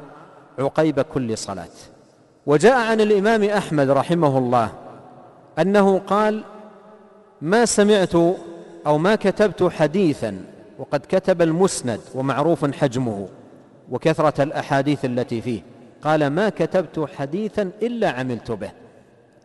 عقيب 0.59 0.99
كل 1.01 1.37
صلاة 1.37 1.67
وجاء 2.45 2.89
عن 2.91 3.01
الإمام 3.01 3.43
أحمد 3.43 3.89
رحمه 3.89 4.37
الله 4.37 4.69
أنه 5.59 5.99
قال 5.99 6.43
ما 7.41 7.65
سمعت 7.65 8.15
أو 8.87 8.97
ما 8.97 9.15
كتبت 9.15 9.63
حديثا 9.73 10.37
وقد 10.79 10.99
كتب 11.09 11.41
المسند 11.41 11.99
ومعروف 12.15 12.71
حجمه 12.75 13.27
وكثرة 13.91 14.43
الأحاديث 14.43 15.05
التي 15.05 15.41
فيه 15.41 15.61
قال 16.01 16.27
ما 16.27 16.49
كتبت 16.49 17.05
حديثا 17.17 17.61
إلا 17.81 18.09
عملت 18.09 18.51
به 18.51 18.71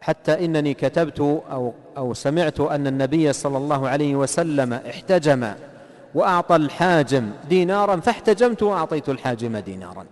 حتى 0.01 0.45
إنني 0.45 0.75
كتبت 0.75 1.21
أو, 1.51 1.73
أو 1.97 2.15
سمعت 2.15 2.61
أن 2.61 2.87
النبي 2.87 3.33
صلى 3.33 3.59
الله 3.59 3.89
عليه 3.89 4.17
وسلم 4.17 4.73
احتجم 4.73 5.47
وأعطى 6.15 6.57
الحاجم 6.57 7.31
دينارا 7.49 7.97
فاحتجمت 7.97 8.63
وأعطيت 8.63 9.09
الحاجم 9.09 9.57
دينارا 9.57 10.05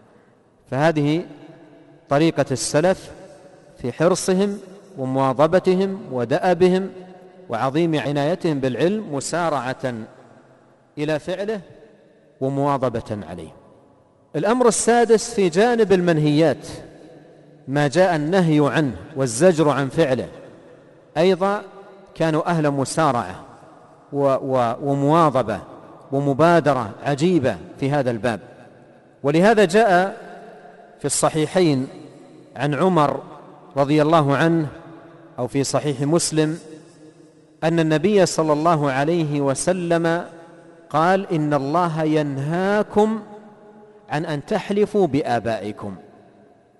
فهذه 0.70 1.22
طريقة 2.08 2.44
السلف 2.50 3.10
في 3.78 3.92
حرصهم 3.92 4.58
ومواظبتهم 4.98 6.00
ودأبهم 6.12 6.88
وعظيم 7.48 8.00
عنايتهم 8.00 8.60
بالعلم 8.60 9.14
مسارعة 9.14 9.94
إلى 10.98 11.18
فعله 11.18 11.60
ومواظبة 12.40 13.18
عليه 13.30 13.50
الأمر 14.36 14.68
السادس 14.68 15.34
في 15.34 15.48
جانب 15.48 15.92
المنهيات 15.92 16.66
ما 17.68 17.88
جاء 17.88 18.16
النهي 18.16 18.58
عنه 18.72 18.96
والزجر 19.16 19.68
عن 19.68 19.88
فعله 19.88 20.28
أيضا 21.16 21.62
كانوا 22.14 22.48
أهل 22.50 22.70
مسارعة 22.70 23.44
ومواظبة 24.82 25.60
ومبادرة 26.12 26.90
عجيبة 27.04 27.56
في 27.80 27.90
هذا 27.90 28.10
الباب 28.10 28.40
ولهذا 29.22 29.64
جاء 29.64 30.16
في 30.98 31.04
الصحيحين 31.04 31.86
عن 32.56 32.74
عمر 32.74 33.20
رضي 33.76 34.02
الله 34.02 34.36
عنه 34.36 34.66
أو 35.38 35.46
في 35.46 35.64
صحيح 35.64 36.00
مسلم 36.00 36.58
أن 37.64 37.80
النبي 37.80 38.26
صلى 38.26 38.52
الله 38.52 38.90
عليه 38.90 39.40
وسلم 39.40 40.24
قال 40.90 41.34
إن 41.34 41.54
الله 41.54 42.02
ينهاكم 42.02 43.20
عن 44.12 44.24
أن 44.24 44.44
تحلفوا 44.46 45.06
بآبائكم 45.06 45.94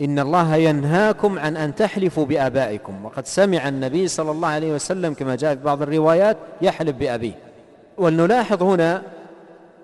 إن 0.01 0.19
الله 0.19 0.57
ينهاكم 0.57 1.39
عن 1.39 1.57
أن 1.57 1.75
تحلفوا 1.75 2.25
بآبائكم 2.27 3.05
وقد 3.05 3.27
سمع 3.27 3.69
النبي 3.69 4.09
صلى 4.09 4.31
الله 4.31 4.49
عليه 4.49 4.75
وسلم 4.75 5.15
كما 5.15 5.37
جاء 5.37 5.55
في 5.55 5.61
بعض 5.63 5.83
الروايات 5.83 6.37
يحلف 6.63 6.97
بأبيه 6.97 7.33
ولنلاحظ 7.99 8.63
هنا 8.63 9.03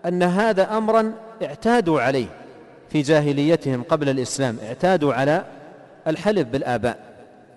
أن 0.07 0.22
هذا 0.22 0.76
أمرا 0.78 1.12
اعتادوا 1.42 2.01
عليه 2.01 2.26
في 2.88 3.03
جاهليتهم 3.03 3.82
قبل 3.82 4.09
الإسلام 4.09 4.57
اعتادوا 4.66 5.14
على 5.14 5.44
الحلف 6.07 6.49
بالآباء 6.49 6.96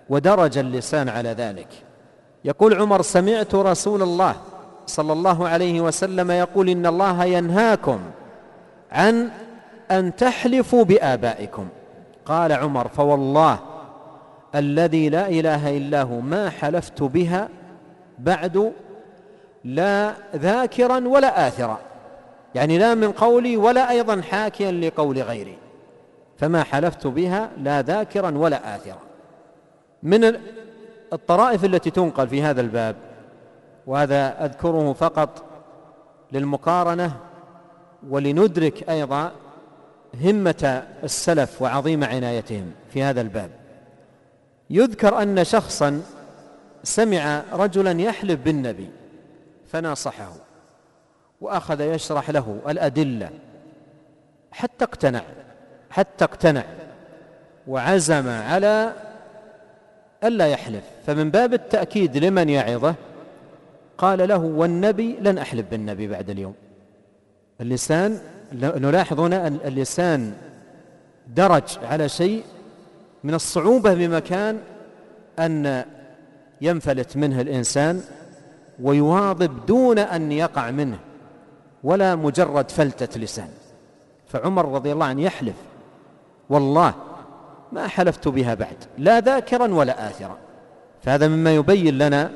ودرج 0.08 0.58
اللسان 0.58 1.08
على 1.08 1.28
ذلك 1.28 1.68
يقول 2.44 2.74
عمر 2.74 3.02
سمعت 3.02 3.54
رسول 3.54 4.02
الله 4.02 4.34
صلى 4.86 5.12
الله 5.12 5.48
عليه 5.48 5.80
وسلم 5.80 6.30
يقول 6.30 6.68
إن 6.68 6.86
الله 6.86 7.24
ينهاكم 7.24 8.00
عن 8.92 9.28
أن 9.98 10.16
تحلفوا 10.16 10.84
بآبائكم 10.84 11.68
قال 12.24 12.52
عمر 12.52 12.88
فوالله 12.88 13.58
الذي 14.54 15.08
لا 15.08 15.28
إله 15.28 15.76
إلا 15.76 16.02
هو 16.02 16.20
ما 16.20 16.50
حلفت 16.50 17.02
بها 17.02 17.48
بعد 18.18 18.72
لا 19.64 20.14
ذاكرا 20.36 21.08
ولا 21.08 21.48
آثرا 21.48 21.78
يعني 22.54 22.78
لا 22.78 22.94
من 22.94 23.12
قولي 23.12 23.56
ولا 23.56 23.90
أيضا 23.90 24.20
حاكيا 24.20 24.72
لقول 24.72 25.18
غيري 25.22 25.58
فما 26.36 26.62
حلفت 26.62 27.06
بها 27.06 27.50
لا 27.58 27.82
ذاكرا 27.82 28.38
ولا 28.38 28.76
آثرا 28.76 28.98
من 30.02 30.36
الطرائف 31.12 31.64
التي 31.64 31.90
تنقل 31.90 32.28
في 32.28 32.42
هذا 32.42 32.60
الباب 32.60 32.96
وهذا 33.86 34.44
أذكره 34.44 34.92
فقط 34.92 35.42
للمقارنة 36.32 37.12
ولندرك 38.08 38.90
أيضا 38.90 39.32
همة 40.20 40.82
السلف 41.04 41.62
وعظيم 41.62 42.04
عنايتهم 42.04 42.72
في 42.92 43.02
هذا 43.02 43.20
الباب 43.20 43.50
يذكر 44.70 45.22
أن 45.22 45.44
شخصا 45.44 46.02
سمع 46.84 47.42
رجلا 47.52 48.00
يحلف 48.00 48.40
بالنبي 48.40 48.90
فناصحه 49.66 50.32
وأخذ 51.40 51.80
يشرح 51.80 52.30
له 52.30 52.58
الأدلة 52.68 53.30
حتى 54.52 54.84
اقتنع 54.84 55.22
حتى 55.90 56.24
اقتنع 56.24 56.64
وعزم 57.66 58.28
على 58.28 58.92
ألا 60.24 60.46
يحلف 60.46 60.84
فمن 61.06 61.30
باب 61.30 61.54
التأكيد 61.54 62.16
لمن 62.16 62.48
يعظه 62.48 62.94
قال 63.98 64.28
له 64.28 64.36
والنبي 64.38 65.16
لن 65.20 65.38
أحلف 65.38 65.66
بالنبي 65.70 66.08
بعد 66.08 66.30
اليوم 66.30 66.54
اللسان 67.60 68.18
نلاحظ 68.54 69.20
هنا 69.20 69.46
أن 69.46 69.58
اللسان 69.64 70.32
درج 71.28 71.62
على 71.82 72.08
شيء 72.08 72.42
من 73.24 73.34
الصعوبة 73.34 73.94
بمكان 73.94 74.58
أن 75.38 75.84
ينفلت 76.60 77.16
منه 77.16 77.40
الإنسان 77.40 78.00
ويواظب 78.82 79.66
دون 79.66 79.98
أن 79.98 80.32
يقع 80.32 80.70
منه 80.70 80.98
ولا 81.84 82.16
مجرد 82.16 82.70
فلتة 82.70 83.20
لسان 83.20 83.48
فعمر 84.28 84.64
رضي 84.72 84.92
الله 84.92 85.06
عنه 85.06 85.22
يحلف 85.22 85.54
والله 86.50 86.94
ما 87.72 87.86
حلفت 87.88 88.28
بها 88.28 88.54
بعد 88.54 88.76
لا 88.98 89.20
ذاكرا 89.20 89.74
ولا 89.74 90.06
آثرا 90.10 90.36
فهذا 91.02 91.28
مما 91.28 91.54
يبين 91.54 91.98
لنا 91.98 92.30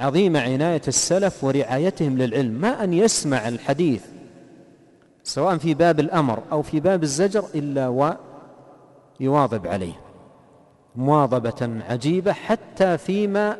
عظيم 0.00 0.36
عناية 0.36 0.82
السلف 0.88 1.44
ورعايتهم 1.44 2.18
للعلم 2.18 2.52
ما 2.52 2.84
أن 2.84 2.92
يسمع 2.94 3.48
الحديث 3.48 4.02
سواء 5.24 5.56
في 5.56 5.74
باب 5.74 6.00
الأمر 6.00 6.42
أو 6.52 6.62
في 6.62 6.80
باب 6.80 7.02
الزجر 7.02 7.44
إلا 7.54 8.14
ويواظب 9.20 9.66
عليه 9.66 10.00
مواظبة 10.96 11.80
عجيبة 11.90 12.32
حتى 12.32 12.98
فيما 12.98 13.56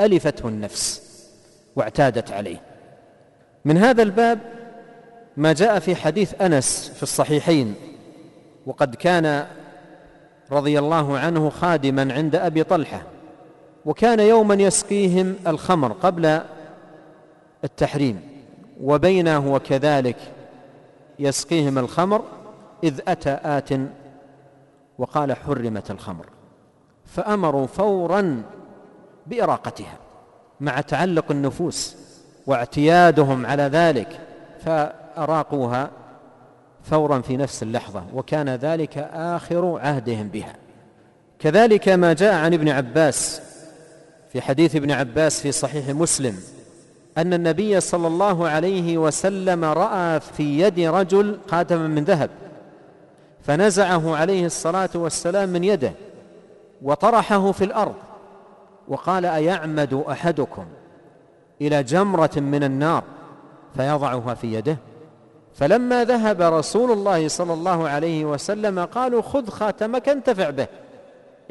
ألفته 0.00 0.48
النفس 0.48 1.02
واعتادت 1.76 2.32
عليه 2.32 2.60
من 3.64 3.76
هذا 3.78 4.02
الباب 4.02 4.38
ما 5.36 5.52
جاء 5.52 5.78
في 5.78 5.96
حديث 5.96 6.42
أنس 6.42 6.92
في 6.96 7.02
الصحيحين 7.02 7.74
وقد 8.66 8.94
كان 8.94 9.46
رضي 10.52 10.78
الله 10.78 11.18
عنه 11.18 11.50
خادما 11.50 12.12
عند 12.14 12.36
أبي 12.36 12.62
طلحة 12.64 13.02
وكان 13.86 14.20
يوما 14.20 14.54
يسقيهم 14.54 15.34
الخمر 15.46 15.92
قبل 15.92 16.40
التحريم 17.64 18.20
وبينه 18.80 19.52
وكذلك 19.54 20.16
يسقيهم 21.18 21.78
الخمر 21.78 22.24
إذ 22.84 23.00
أتى 23.08 23.38
آت 23.44 23.68
وقال 24.98 25.36
حرمت 25.36 25.90
الخمر 25.90 26.26
فأمروا 27.06 27.66
فورا 27.66 28.42
بإراقتها 29.26 29.98
مع 30.60 30.80
تعلق 30.80 31.30
النفوس 31.30 31.96
واعتيادهم 32.46 33.46
على 33.46 33.62
ذلك 33.62 34.20
فأراقوها 34.64 35.90
فورا 36.82 37.20
في 37.20 37.36
نفس 37.36 37.62
اللحظة 37.62 38.04
وكان 38.14 38.48
ذلك 38.48 38.98
آخر 39.12 39.78
عهدهم 39.80 40.28
بها 40.28 40.52
كذلك 41.38 41.88
ما 41.88 42.12
جاء 42.12 42.34
عن 42.44 42.54
ابن 42.54 42.68
عباس 42.68 43.40
في 44.32 44.40
حديث 44.40 44.76
ابن 44.76 44.90
عباس 44.90 45.40
في 45.40 45.52
صحيح 45.52 45.88
مسلم 45.88 46.36
أن 47.18 47.34
النبي 47.34 47.80
صلى 47.80 48.06
الله 48.06 48.48
عليه 48.48 48.98
وسلم 48.98 49.64
رأى 49.64 50.20
في 50.20 50.60
يد 50.60 50.80
رجل 50.80 51.38
خاتما 51.50 51.88
من 51.88 52.04
ذهب 52.04 52.30
فنزعه 53.42 54.16
عليه 54.16 54.46
الصلاة 54.46 54.90
والسلام 54.94 55.48
من 55.48 55.64
يده 55.64 55.92
وطرحه 56.82 57.52
في 57.52 57.64
الأرض 57.64 57.94
وقال 58.88 59.24
أيعمد 59.26 59.94
أحدكم 60.10 60.64
إلى 61.60 61.82
جمرة 61.82 62.30
من 62.36 62.64
النار 62.64 63.02
فيضعها 63.76 64.34
في 64.34 64.54
يده 64.54 64.76
فلما 65.54 66.04
ذهب 66.04 66.42
رسول 66.42 66.90
الله 66.90 67.28
صلى 67.28 67.52
الله 67.52 67.88
عليه 67.88 68.24
وسلم 68.24 68.84
قالوا 68.84 69.22
خذ 69.22 69.48
خاتمك 69.48 70.08
انتفع 70.08 70.50
به 70.50 70.66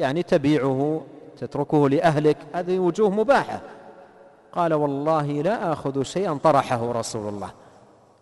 يعني 0.00 0.22
تبيعه 0.22 1.02
تتركه 1.38 1.88
لأهلك 1.88 2.36
هذه 2.52 2.78
وجوه 2.78 3.10
مباحة 3.10 3.60
قال 4.56 4.74
والله 4.74 5.26
لا 5.26 5.72
آخذ 5.72 6.02
شيئا 6.02 6.34
طرحه 6.42 6.92
رسول 6.92 7.28
الله 7.28 7.50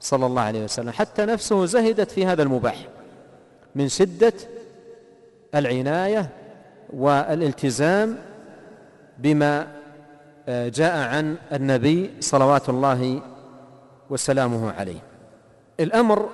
صلى 0.00 0.26
الله 0.26 0.42
عليه 0.42 0.64
وسلم 0.64 0.90
حتى 0.90 1.24
نفسه 1.24 1.64
زهدت 1.64 2.10
في 2.10 2.26
هذا 2.26 2.42
المباح 2.42 2.88
من 3.74 3.88
شدة 3.88 4.32
العناية 5.54 6.28
والالتزام 6.92 8.18
بما 9.18 9.66
آه، 10.48 10.68
جاء 10.68 10.96
عن 11.14 11.36
النبي 11.52 12.10
صلوات 12.20 12.68
الله 12.68 13.20
وسلامه 14.10 14.72
عليه 14.72 14.98
الأمر 15.80 16.28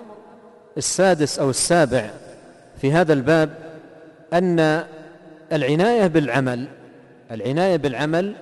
السادس 0.76 1.38
أو 1.38 1.50
السابع 1.50 2.10
في 2.80 2.92
هذا 2.92 3.12
الباب 3.12 3.50
أن 4.32 4.84
العناية 5.52 6.06
بالعمل 6.06 6.68
العناية 7.30 7.76
بالعمل 7.76 8.34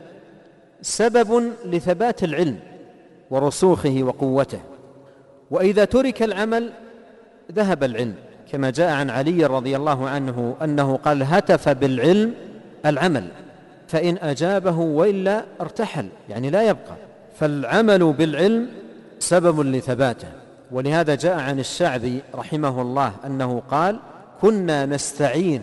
سبب 0.82 1.52
لثبات 1.64 2.24
العلم 2.24 2.56
ورسوخه 3.30 3.98
وقوته 4.02 4.60
واذا 5.50 5.84
ترك 5.84 6.22
العمل 6.22 6.70
ذهب 7.52 7.84
العلم 7.84 8.14
كما 8.52 8.70
جاء 8.70 8.90
عن 8.94 9.10
علي 9.10 9.46
رضي 9.46 9.76
الله 9.76 10.08
عنه 10.08 10.56
انه 10.62 10.96
قال 10.96 11.22
هتف 11.22 11.68
بالعلم 11.68 12.34
العمل 12.86 13.28
فان 13.88 14.16
اجابه 14.18 14.78
والا 14.78 15.44
ارتحل 15.60 16.06
يعني 16.28 16.50
لا 16.50 16.62
يبقى 16.62 16.96
فالعمل 17.40 18.12
بالعلم 18.12 18.68
سبب 19.18 19.60
لثباته 19.60 20.28
ولهذا 20.72 21.14
جاء 21.14 21.38
عن 21.38 21.58
الشعبي 21.58 22.20
رحمه 22.34 22.80
الله 22.82 23.12
انه 23.26 23.62
قال 23.70 23.98
كنا 24.40 24.86
نستعين 24.86 25.62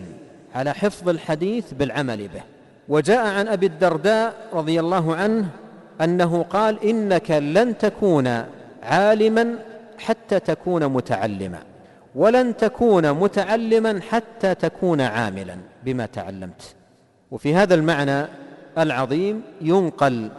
على 0.56 0.74
حفظ 0.74 1.10
الحديث 1.10 1.74
بالعمل 1.74 2.18
به 2.18 2.42
وجاء 2.90 3.26
عن 3.38 3.48
أبي 3.48 3.66
الدرداء 3.66 4.34
رضي 4.54 4.80
الله 4.80 5.16
عنه 5.16 5.48
أنه 6.02 6.44
قال 6.44 6.84
إنك 6.84 7.32
لن 7.32 7.78
تكون 7.78 8.44
عالما 8.84 9.56
حتى 9.98 10.40
تكون 10.40 10.86
متعلما 10.88 11.58
ولن 12.16 12.58
تكون 12.58 13.12
متعلما 13.12 14.02
حتى 14.10 14.56
تكون 14.56 15.02
عاملا 15.02 15.58
بما 15.84 16.06
تعلمت 16.06 16.76
وفي 17.32 17.56
هذا 17.56 17.76
المعنى 17.76 18.26
العظيم 18.78 19.42
ينقل 19.62 20.30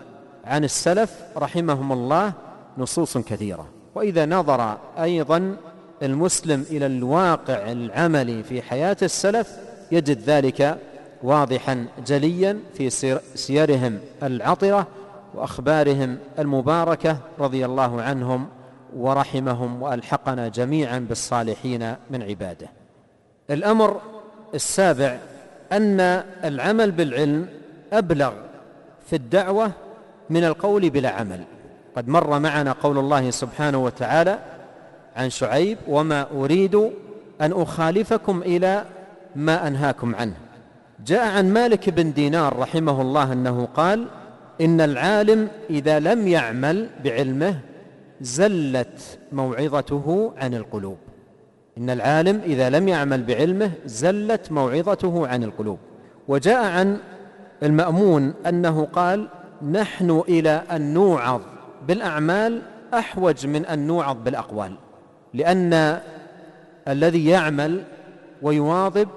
عن 0.44 0.64
السلف 0.64 1.14
رحمهم 1.36 1.92
الله 1.92 2.32
نصوص 2.78 3.18
كثيرة 3.18 3.68
وإذا 3.94 4.26
نظر 4.26 4.78
أيضا 5.02 5.56
المسلم 6.02 6.64
إلى 6.70 6.86
الواقع 6.86 7.72
العملي 7.72 8.42
في 8.42 8.62
حياة 8.62 8.96
السلف 9.02 9.50
يجد 9.92 10.20
ذلك 10.20 10.78
واضحا 11.22 11.86
جليا 12.06 12.58
في 12.74 12.90
سيرهم 13.34 13.98
العطرة 14.22 14.86
وأخبارهم 15.34 16.18
المباركة 16.38 17.18
رضي 17.38 17.64
الله 17.64 18.02
عنهم 18.02 18.46
ورحمهم 18.96 19.82
وألحقنا 19.82 20.48
جميعا 20.48 20.98
بالصالحين 20.98 21.94
من 22.10 22.22
عباده 22.22 22.66
الأمر 23.50 24.00
السابع 24.54 25.16
أن 25.72 26.00
العمل 26.44 26.90
بالعلم 26.90 27.46
أبلغ 27.92 28.32
في 29.10 29.16
الدعوة 29.16 29.70
من 30.30 30.44
القول 30.44 30.90
بلا 30.90 31.10
عمل 31.10 31.40
قد 31.96 32.08
مر 32.08 32.38
معنا 32.38 32.72
قول 32.72 32.98
الله 32.98 33.30
سبحانه 33.30 33.78
وتعالى 33.84 34.38
عن 35.16 35.30
شعيب 35.30 35.78
وما 35.88 36.26
أريد 36.34 36.74
أن 37.40 37.52
أخالفكم 37.52 38.42
إلى 38.42 38.84
ما 39.36 39.66
أنهاكم 39.68 40.14
عنه 40.14 40.34
جاء 41.04 41.28
عن 41.36 41.52
مالك 41.52 41.90
بن 41.90 42.12
دينار 42.12 42.58
رحمه 42.58 43.00
الله 43.00 43.32
أنه 43.32 43.68
قال 43.74 44.06
إن 44.60 44.80
العالم 44.80 45.48
إذا 45.70 45.98
لم 45.98 46.28
يعمل 46.28 46.88
بعلمه 47.04 47.58
زلت 48.20 49.18
موعظته 49.32 50.32
عن 50.36 50.54
القلوب 50.54 50.96
إن 51.78 51.90
العالم 51.90 52.40
إذا 52.46 52.70
لم 52.70 52.88
يعمل 52.88 53.22
بعلمه 53.22 53.70
زلت 53.86 54.52
موعظته 54.52 55.28
عن 55.28 55.44
القلوب 55.44 55.78
وجاء 56.28 56.64
عن 56.64 56.96
المأمون 57.62 58.34
أنه 58.46 58.84
قال 58.84 59.28
نحن 59.72 60.22
إلى 60.28 60.62
أن 60.70 60.94
نوعظ 60.94 61.40
بالأعمال 61.88 62.62
أحوج 62.94 63.46
من 63.46 63.66
أن 63.66 63.86
نوعظ 63.86 64.16
بالأقوال 64.24 64.72
لأن 65.34 65.98
الذي 66.88 67.28
يعمل 67.28 67.82
ويواظب 68.42 69.08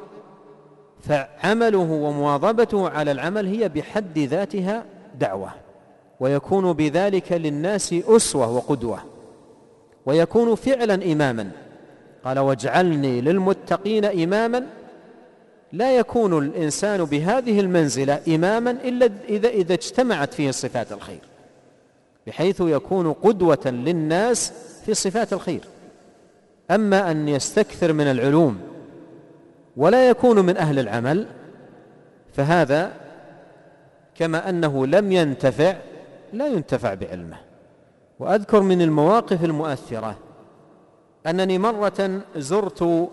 فعمله 1.03 1.77
ومواظبته 1.77 2.89
على 2.89 3.11
العمل 3.11 3.45
هي 3.47 3.69
بحد 3.69 4.19
ذاتها 4.19 4.83
دعوة 5.19 5.49
ويكون 6.19 6.73
بذلك 6.73 7.31
للناس 7.31 7.93
أسوة 8.07 8.51
وقدوة 8.55 8.99
ويكون 10.05 10.55
فعلا 10.55 11.11
إماما 11.13 11.51
قال 12.23 12.39
واجعلني 12.39 13.21
للمتقين 13.21 14.05
إماما 14.05 14.65
لا 15.71 15.97
يكون 15.97 16.37
الإنسان 16.45 17.03
بهذه 17.05 17.59
المنزلة 17.59 18.21
إماما 18.35 18.71
إلا 18.71 19.09
إذا, 19.29 19.47
إذا 19.49 19.73
اجتمعت 19.73 20.33
فيه 20.33 20.51
صفات 20.51 20.91
الخير 20.91 21.19
بحيث 22.27 22.61
يكون 22.65 23.13
قدوة 23.13 23.59
للناس 23.65 24.53
في 24.85 24.93
صفات 24.93 25.33
الخير 25.33 25.61
أما 26.71 27.11
أن 27.11 27.27
يستكثر 27.27 27.93
من 27.93 28.07
العلوم 28.11 28.68
ولا 29.77 30.09
يكون 30.09 30.45
من 30.45 30.57
أهل 30.57 30.79
العمل 30.79 31.27
فهذا 32.33 32.91
كما 34.15 34.49
أنه 34.49 34.87
لم 34.87 35.11
ينتفع 35.11 35.75
لا 36.33 36.47
ينتفع 36.47 36.93
بعلمه 36.93 37.37
وأذكر 38.19 38.61
من 38.61 38.81
المواقف 38.81 39.43
المؤثرة 39.43 40.17
أنني 41.27 41.57
مرة 41.57 42.21
زرت 42.37 43.09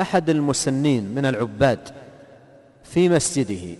أحد 0.00 0.30
المسنين 0.30 1.04
من 1.14 1.26
العباد 1.26 1.88
في 2.84 3.08
مسجده 3.08 3.74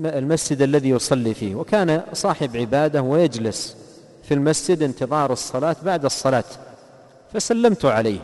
المسجد 0.00 0.62
الذي 0.62 0.88
يصلي 0.88 1.34
فيه 1.34 1.54
وكان 1.54 2.02
صاحب 2.12 2.56
عبادة 2.56 3.02
ويجلس 3.02 3.76
في 4.22 4.34
المسجد 4.34 4.82
انتظار 4.82 5.32
الصلاة 5.32 5.76
بعد 5.84 6.04
الصلاة 6.04 6.44
فسلمت 7.32 7.84
عليه 7.84 8.18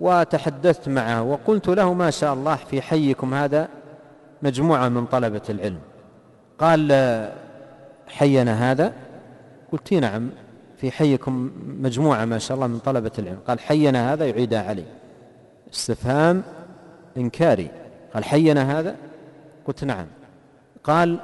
وتحدثت 0.00 0.88
معه 0.88 1.22
وقلت 1.22 1.68
له 1.68 1.94
ما 1.94 2.10
شاء 2.10 2.34
الله 2.34 2.56
في 2.56 2.82
حيكم 2.82 3.34
هذا 3.34 3.68
مجموعة 4.42 4.88
من 4.88 5.06
طلبة 5.06 5.42
العلم 5.50 5.78
قال 6.58 6.92
حينا 8.08 8.70
هذا 8.70 8.92
قلت 9.72 9.92
نعم 9.94 10.30
في 10.76 10.90
حيكم 10.90 11.50
مجموعة 11.66 12.24
ما 12.24 12.38
شاء 12.38 12.54
الله 12.54 12.66
من 12.66 12.78
طلبة 12.78 13.10
العلم 13.18 13.38
قال 13.48 13.60
حينا 13.60 14.12
هذا 14.12 14.26
يعيدها 14.28 14.62
علي 14.68 14.84
استفهام 15.74 16.42
إنكاري 17.16 17.68
قال 18.14 18.24
حينا 18.24 18.78
هذا 18.78 18.96
قلت 19.66 19.84
نعم 19.84 20.06
قال 20.84 21.18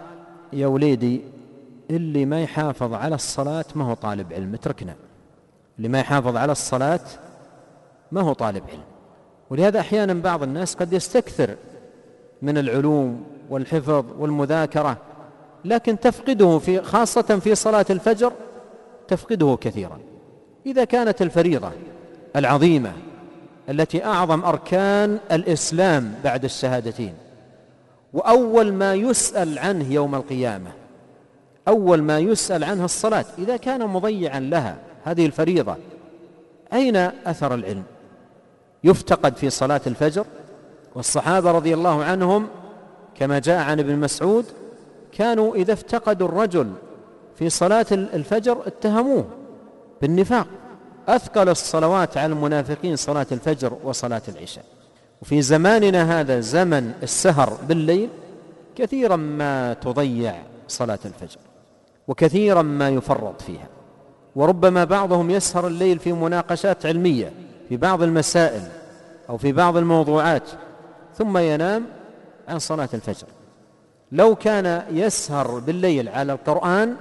يا 0.52 0.66
وليدي 0.66 1.20
اللي 1.90 2.26
ما 2.26 2.42
يحافظ 2.42 2.94
على 2.94 3.14
الصلاة 3.14 3.64
ما 3.74 3.84
هو 3.84 3.94
طالب 3.94 4.32
علم 4.32 4.54
اتركنا 4.54 4.94
اللي 5.78 5.88
ما 5.88 6.00
يحافظ 6.00 6.36
على 6.36 6.52
الصلاة 6.52 7.00
ما 8.14 8.20
هو 8.20 8.32
طالب 8.32 8.62
علم 8.70 8.82
ولهذا 9.50 9.80
احيانا 9.80 10.14
بعض 10.14 10.42
الناس 10.42 10.74
قد 10.74 10.92
يستكثر 10.92 11.54
من 12.42 12.58
العلوم 12.58 13.24
والحفظ 13.50 14.04
والمذاكره 14.18 14.96
لكن 15.64 16.00
تفقده 16.00 16.58
في 16.58 16.82
خاصه 16.82 17.22
في 17.44 17.54
صلاه 17.54 17.86
الفجر 17.90 18.32
تفقده 19.08 19.58
كثيرا 19.60 19.98
اذا 20.66 20.84
كانت 20.84 21.22
الفريضه 21.22 21.70
العظيمه 22.36 22.92
التي 23.68 24.04
اعظم 24.04 24.44
اركان 24.44 25.18
الاسلام 25.32 26.14
بعد 26.24 26.44
الشهادتين 26.44 27.14
واول 28.12 28.72
ما 28.72 28.94
يسال 28.94 29.58
عنه 29.58 29.92
يوم 29.92 30.14
القيامه 30.14 30.70
اول 31.68 32.02
ما 32.02 32.18
يسال 32.18 32.64
عنه 32.64 32.84
الصلاه 32.84 33.24
اذا 33.38 33.56
كان 33.56 33.86
مضيعا 33.86 34.40
لها 34.40 34.76
هذه 35.04 35.26
الفريضه 35.26 35.76
اين 36.72 36.96
اثر 36.96 37.54
العلم 37.54 37.82
يفتقد 38.84 39.36
في 39.36 39.50
صلاة 39.50 39.80
الفجر 39.86 40.26
والصحابة 40.94 41.50
رضي 41.50 41.74
الله 41.74 42.04
عنهم 42.04 42.46
كما 43.14 43.38
جاء 43.38 43.62
عن 43.62 43.78
ابن 43.80 43.96
مسعود 43.96 44.44
كانوا 45.12 45.54
إذا 45.54 45.72
افتقدوا 45.72 46.28
الرجل 46.28 46.72
في 47.38 47.50
صلاة 47.50 47.86
الفجر 47.92 48.58
اتهموه 48.66 49.24
بالنفاق 50.02 50.46
أثقل 51.08 51.48
الصلوات 51.48 52.16
على 52.16 52.32
المنافقين 52.32 52.96
صلاة 52.96 53.26
الفجر 53.32 53.76
وصلاة 53.84 54.22
العشاء 54.28 54.64
وفي 55.22 55.42
زماننا 55.42 56.20
هذا 56.20 56.40
زمن 56.40 56.92
السهر 57.02 57.58
بالليل 57.68 58.08
كثيرا 58.76 59.16
ما 59.16 59.74
تضيع 59.74 60.34
صلاة 60.68 60.98
الفجر 61.04 61.38
وكثيرا 62.08 62.62
ما 62.62 62.88
يفرط 62.88 63.42
فيها 63.42 63.66
وربما 64.36 64.84
بعضهم 64.84 65.30
يسهر 65.30 65.66
الليل 65.66 65.98
في 65.98 66.12
مناقشات 66.12 66.86
علميه 66.86 67.32
في 67.74 67.78
بعض 67.80 68.02
المسائل 68.02 68.62
أو 69.30 69.36
في 69.38 69.52
بعض 69.52 69.76
الموضوعات 69.76 70.42
ثم 71.18 71.38
ينام 71.38 71.84
عن 72.48 72.58
صلاة 72.58 72.88
الفجر 72.94 73.26
لو 74.12 74.34
كان 74.36 74.82
يسهر 74.90 75.58
بالليل 75.58 76.08
على 76.08 76.32
القرآن 76.32 76.94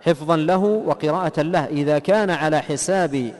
حفظا 0.00 0.36
له 0.36 0.64
وقراءة 0.86 1.40
له 1.42 1.64
إذا 1.66 1.98
كان 1.98 2.30
على 2.30 2.60
حساب 2.60 3.32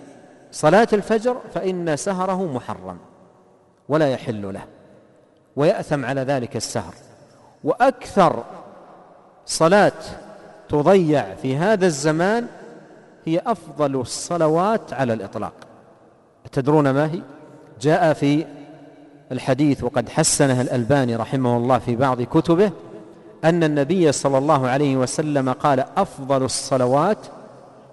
صلاة 0.52 0.88
الفجر 0.92 1.36
فإن 1.54 1.96
سهره 1.96 2.52
محرم 2.54 2.98
ولا 3.88 4.08
يحل 4.08 4.52
له 4.54 4.62
ويأثم 5.56 6.04
على 6.04 6.20
ذلك 6.20 6.56
السهر 6.56 6.94
وأكثر 7.64 8.44
صلاة 9.46 9.92
تضيع 10.68 11.34
في 11.34 11.56
هذا 11.56 11.86
الزمان 11.86 12.46
هي 13.24 13.40
أفضل 13.46 14.00
الصلوات 14.00 14.92
على 14.92 15.12
الإطلاق 15.12 15.52
تدرون 16.52 16.90
ما 16.90 17.06
هي 17.12 17.20
جاء 17.80 18.12
في 18.12 18.44
الحديث 19.32 19.84
وقد 19.84 20.08
حسنه 20.08 20.60
الألباني 20.60 21.16
رحمه 21.16 21.56
الله 21.56 21.78
في 21.78 21.96
بعض 21.96 22.22
كتبه 22.22 22.70
أن 23.44 23.64
النبي 23.64 24.12
صلى 24.12 24.38
الله 24.38 24.68
عليه 24.68 24.96
وسلم 24.96 25.52
قال 25.52 25.84
أفضل 25.96 26.42
الصلوات 26.44 27.18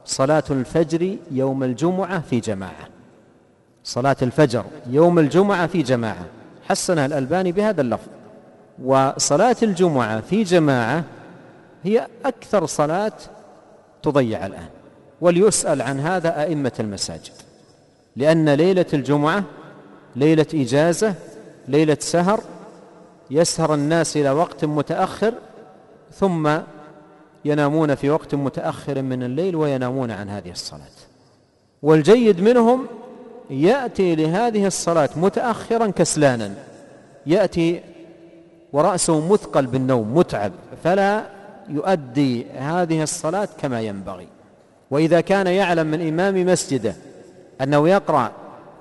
صلاة 0.06 0.43
الفجر 0.52 1.16
يوم 1.32 1.64
الجمعة 1.64 2.20
في 2.20 2.39
جماعة 2.39 2.88
صلاة 3.84 4.16
الفجر 4.22 4.64
يوم 4.88 5.20
الجمعة 5.20 5.68
في 5.68 5.82
جماعة 5.82 6.26
حسنها 6.70 7.06
الألباني 7.06 7.52
بهذا 7.52 7.82
اللفظ 7.82 8.08
وصلاة 8.86 9.56
الجمعة 9.64 10.22
في 10.22 10.43
جماعة 10.43 11.04
هي 11.84 12.08
أكثر 12.26 12.66
صلاة 12.66 13.14
تضيع 14.04 14.45
الآن 14.45 14.68
وليسأل 15.22 15.82
عن 15.82 16.00
هذا 16.00 16.41
أئمة 16.41 16.72
المساجد 16.80 17.34
لأن 18.16 18.49
ليلة 18.53 18.86
الجمعة 18.93 19.43
ليلة 20.16 20.45
إجازة 20.53 21.16
ليلة 21.68 21.97
سهر 21.99 22.41
يسهر 23.32 23.74
الناس 23.74 24.18
إلى 24.18 24.32
وقت 24.32 24.66
متأخر 24.66 25.34
ثم 26.14 26.49
ينامون 27.45 27.95
في 27.95 28.10
وقت 28.10 28.36
متأخر 28.36 29.01
من 29.01 29.24
الليل 29.24 29.55
وينامون 29.55 30.12
عن 30.12 30.30
هذه 30.30 30.51
الصلاة 30.51 30.82
والجيد 31.82 32.41
منهم 32.41 32.86
يأتي 33.49 34.16
لهذه 34.16 34.68
الصلاة 34.68 35.10
متأخرا 35.16 35.88
كسلانا 35.88 36.53
يأتي 37.26 37.82
ورأسه 38.74 39.34
مثقل 39.34 39.66
بالنوم 39.66 40.18
متعب 40.18 40.51
فلا 40.84 41.26
يؤدي 41.70 42.45
هذه 42.57 43.03
الصلاة 43.03 43.47
كما 43.62 43.82
ينبغي 43.82 44.28
وإذا 44.91 45.22
كان 45.22 45.47
يعلم 45.47 45.88
من 45.88 46.07
إمام 46.07 46.45
مسجده 46.45 46.93
أنه 47.62 47.89
يقرأ 47.89 48.32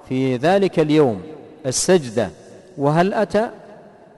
في 0.08 0.36
ذلك 0.36 0.78
اليوم 0.78 1.22
السجدة 1.66 2.30
وهل 2.78 3.14
أتى 3.14 3.50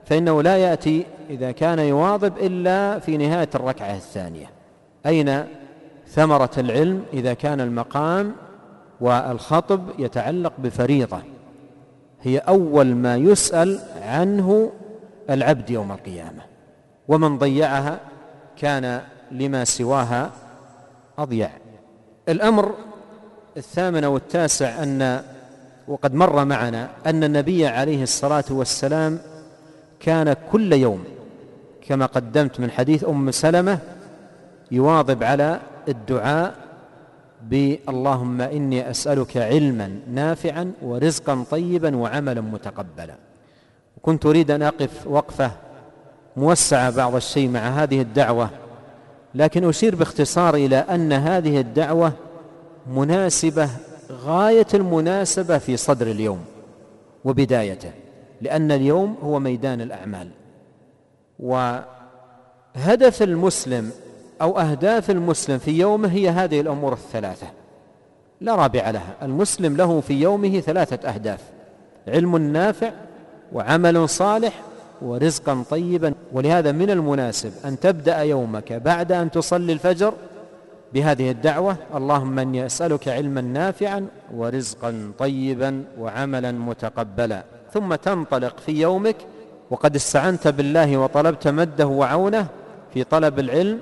فإنه 0.06 0.42
لا 0.42 0.56
يأتي 0.56 1.06
إذا 1.30 1.50
كان 1.52 1.78
يواظب 1.78 2.38
إلا 2.38 2.98
في 2.98 3.16
نهاية 3.16 3.48
الركعة 3.54 3.94
الثانية 3.94 4.46
أين 5.06 5.44
ثمرة 6.08 6.50
العلم 6.58 7.02
إذا 7.12 7.34
كان 7.34 7.60
المقام 7.60 8.32
والخطب 9.00 9.82
يتعلق 9.98 10.52
بفريضة 10.58 11.18
هي 12.22 12.38
أول 12.38 12.86
ما 12.86 13.16
يسأل 13.16 13.80
عنه 14.02 14.72
العبد 15.30 15.70
يوم 15.70 15.92
القيامة 15.92 16.42
ومن 17.08 17.38
ضيعها 17.38 18.00
كان 18.56 19.00
لما 19.30 19.64
سواها 19.64 20.30
أضيع 21.18 21.50
الأمر 22.28 22.74
الثامن 23.56 24.04
أو 24.04 24.16
التاسع 24.16 24.82
أن 24.82 25.22
وقد 25.88 26.14
مر 26.14 26.44
معنا 26.44 26.88
أن 27.06 27.24
النبي 27.24 27.66
عليه 27.66 28.02
الصلاة 28.02 28.44
والسلام 28.50 29.18
كان 30.00 30.36
كل 30.52 30.72
يوم 30.72 31.04
كما 31.88 32.06
قدمت 32.06 32.60
من 32.60 32.70
حديث 32.70 33.04
أم 33.08 33.30
سلمة 33.30 33.78
يواظب 34.70 35.22
على 35.22 35.60
الدعاء 35.88 36.54
باللهم 37.42 38.40
إني 38.40 38.90
أسألك 38.90 39.36
علما 39.36 40.00
نافعا 40.10 40.72
ورزقا 40.82 41.44
طيبا 41.50 41.96
وعملا 41.96 42.40
متقبلا 42.40 43.14
كنت 44.02 44.26
أريد 44.26 44.50
أن 44.50 44.62
أقف 44.62 45.06
وقفة 45.06 45.50
موسعة 46.36 46.90
بعض 46.96 47.14
الشيء 47.14 47.48
مع 47.48 47.60
هذه 47.60 48.00
الدعوة 48.00 48.50
لكن 49.34 49.68
أشير 49.68 49.94
باختصار 49.96 50.54
إلى 50.54 50.76
أن 50.78 51.12
هذه 51.12 51.60
الدعوة 51.60 52.12
مناسبة 52.90 53.68
غاية 54.12 54.66
المناسبة 54.74 55.58
في 55.58 55.76
صدر 55.76 56.06
اليوم 56.06 56.38
وبدايته 57.24 57.90
لأن 58.40 58.72
اليوم 58.72 59.14
هو 59.24 59.38
ميدان 59.40 59.80
الأعمال 59.80 60.28
وهدف 61.38 63.22
المسلم 63.22 63.90
أو 64.42 64.58
أهداف 64.58 65.10
المسلم 65.10 65.58
في 65.58 65.70
يومه 65.70 66.12
هي 66.12 66.28
هذه 66.30 66.60
الأمور 66.60 66.92
الثلاثة 66.92 67.46
لا 68.40 68.54
رابع 68.54 68.90
لها 68.90 69.14
المسلم 69.22 69.76
له 69.76 70.00
في 70.00 70.14
يومه 70.20 70.60
ثلاثة 70.60 71.08
أهداف 71.08 71.40
علم 72.08 72.36
نافع 72.36 72.90
وعمل 73.52 74.08
صالح 74.08 74.60
ورزقا 75.02 75.64
طيبا 75.70 76.14
ولهذا 76.32 76.72
من 76.72 76.90
المناسب 76.90 77.52
أن 77.64 77.80
تبدأ 77.80 78.18
يومك 78.18 78.72
بعد 78.72 79.12
أن 79.12 79.30
تصلي 79.30 79.72
الفجر 79.72 80.14
بهذه 80.94 81.30
الدعوة 81.30 81.76
اللهم 81.94 82.28
من 82.34 82.54
يسألك 82.54 83.08
علما 83.08 83.40
نافعا 83.40 84.06
ورزقا 84.34 85.12
طيبا 85.18 85.84
وعملا 85.98 86.52
متقبلا 86.52 87.44
ثم 87.74 87.94
تنطلق 87.94 88.60
في 88.60 88.72
يومك 88.72 89.16
وقد 89.70 89.94
استعنت 89.96 90.48
بالله 90.48 90.96
وطلبت 90.96 91.48
مده 91.48 91.86
وعونه 91.86 92.46
في 92.94 93.04
طلب 93.04 93.38
العلم 93.38 93.80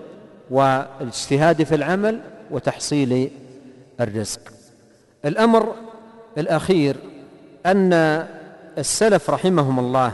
والاجتهاد 0.51 1.63
في 1.63 1.75
العمل 1.75 2.21
وتحصيل 2.51 3.31
الرزق 4.01 4.41
الأمر 5.25 5.73
الأخير 6.39 6.97
أن 7.67 7.93
السلف 8.79 9.31
رحمهم 9.31 9.79
الله 9.79 10.13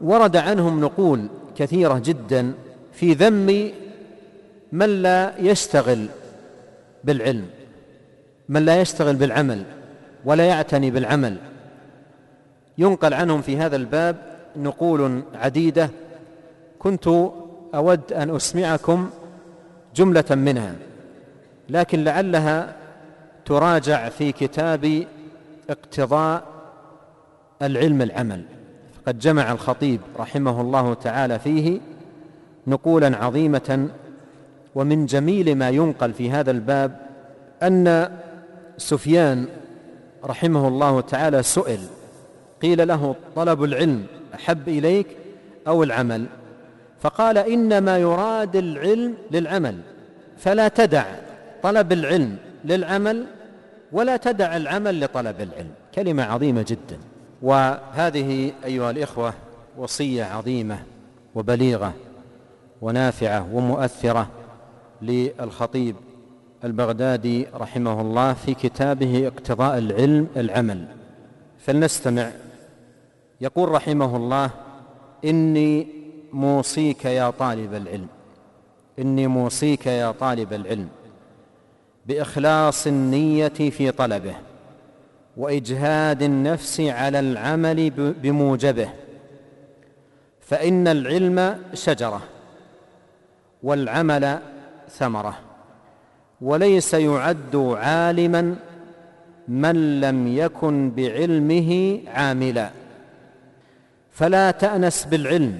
ورد 0.00 0.36
عنهم 0.36 0.80
نقول 0.80 1.26
كثيرة 1.56 1.98
جدا 2.04 2.54
في 2.92 3.12
ذم 3.14 3.72
من 4.72 5.02
لا 5.02 5.32
يشتغل 5.38 6.06
بالعلم 7.04 7.46
من 8.48 8.64
لا 8.64 8.80
يشتغل 8.80 9.16
بالعمل 9.16 9.64
ولا 10.24 10.44
يعتني 10.44 10.90
بالعمل 10.90 11.36
ينقل 12.78 13.14
عنهم 13.14 13.42
في 13.42 13.56
هذا 13.56 13.76
الباب 13.76 14.16
نقول 14.56 15.22
عديده 15.34 15.90
كنت 16.78 17.06
اود 17.74 18.12
ان 18.12 18.36
اسمعكم 18.36 19.10
جمله 19.96 20.24
منها 20.30 20.74
لكن 21.68 22.04
لعلها 22.04 22.76
تراجع 23.44 24.08
في 24.08 24.32
كتاب 24.32 25.04
اقتضاء 25.70 26.42
العلم 27.62 28.02
العمل 28.02 28.44
فقد 29.02 29.18
جمع 29.18 29.52
الخطيب 29.52 30.00
رحمه 30.18 30.60
الله 30.60 30.94
تعالى 30.94 31.38
فيه 31.38 31.80
نقولا 32.66 33.24
عظيمه 33.24 33.88
ومن 34.74 35.06
جميل 35.06 35.54
ما 35.56 35.68
ينقل 35.68 36.12
في 36.12 36.30
هذا 36.30 36.50
الباب 36.50 36.96
أن 37.62 38.08
سفيان 38.76 39.46
رحمه 40.24 40.68
الله 40.68 41.00
تعالى 41.00 41.42
سئل 41.42 41.80
قيل 42.62 42.88
له 42.88 43.14
طلب 43.36 43.64
العلم 43.64 44.06
أحب 44.34 44.68
إليك 44.68 45.06
أو 45.66 45.82
العمل 45.82 46.26
فقال 47.00 47.38
إنما 47.38 47.98
يراد 47.98 48.56
العلم 48.56 49.14
للعمل 49.30 49.76
فلا 50.38 50.68
تدع 50.68 51.04
طلب 51.62 51.92
العلم 51.92 52.36
للعمل 52.64 53.24
ولا 53.92 54.16
تدع 54.16 54.56
العمل 54.56 55.00
لطلب 55.00 55.40
العلم 55.40 55.70
كلمة 55.94 56.22
عظيمة 56.22 56.62
جدا 56.68 56.98
وهذه 57.42 58.52
أيها 58.64 58.90
الإخوة 58.90 59.32
وصية 59.78 60.24
عظيمة 60.24 60.78
وبليغة 61.34 61.94
ونافعة 62.82 63.48
ومؤثرة 63.52 64.28
للخطيب 65.02 65.96
البغدادي 66.64 67.46
رحمه 67.54 68.00
الله 68.00 68.32
في 68.32 68.54
كتابه 68.54 69.26
اقتضاء 69.26 69.78
العلم 69.78 70.28
العمل 70.36 70.86
فلنستمع 71.58 72.30
يقول 73.40 73.68
رحمه 73.68 74.16
الله 74.16 74.50
اني 75.24 75.88
موصيك 76.32 77.04
يا 77.04 77.30
طالب 77.30 77.74
العلم 77.74 78.06
اني 78.98 79.26
موصيك 79.26 79.86
يا 79.86 80.10
طالب 80.12 80.52
العلم 80.52 80.88
باخلاص 82.06 82.86
النيه 82.86 83.48
في 83.48 83.90
طلبه 83.90 84.34
واجهاد 85.36 86.22
النفس 86.22 86.80
على 86.80 87.20
العمل 87.20 87.90
بموجبه 88.12 88.88
فان 90.40 90.88
العلم 90.88 91.58
شجره 91.74 92.20
والعمل 93.62 94.38
ثمرة 94.98 95.38
وليس 96.40 96.94
يعد 96.94 97.56
عالما 97.56 98.56
من 99.48 100.00
لم 100.00 100.28
يكن 100.38 100.90
بعلمه 100.96 102.00
عاملا 102.06 102.70
فلا 104.10 104.50
تأنس 104.50 105.04
بالعلم 105.04 105.58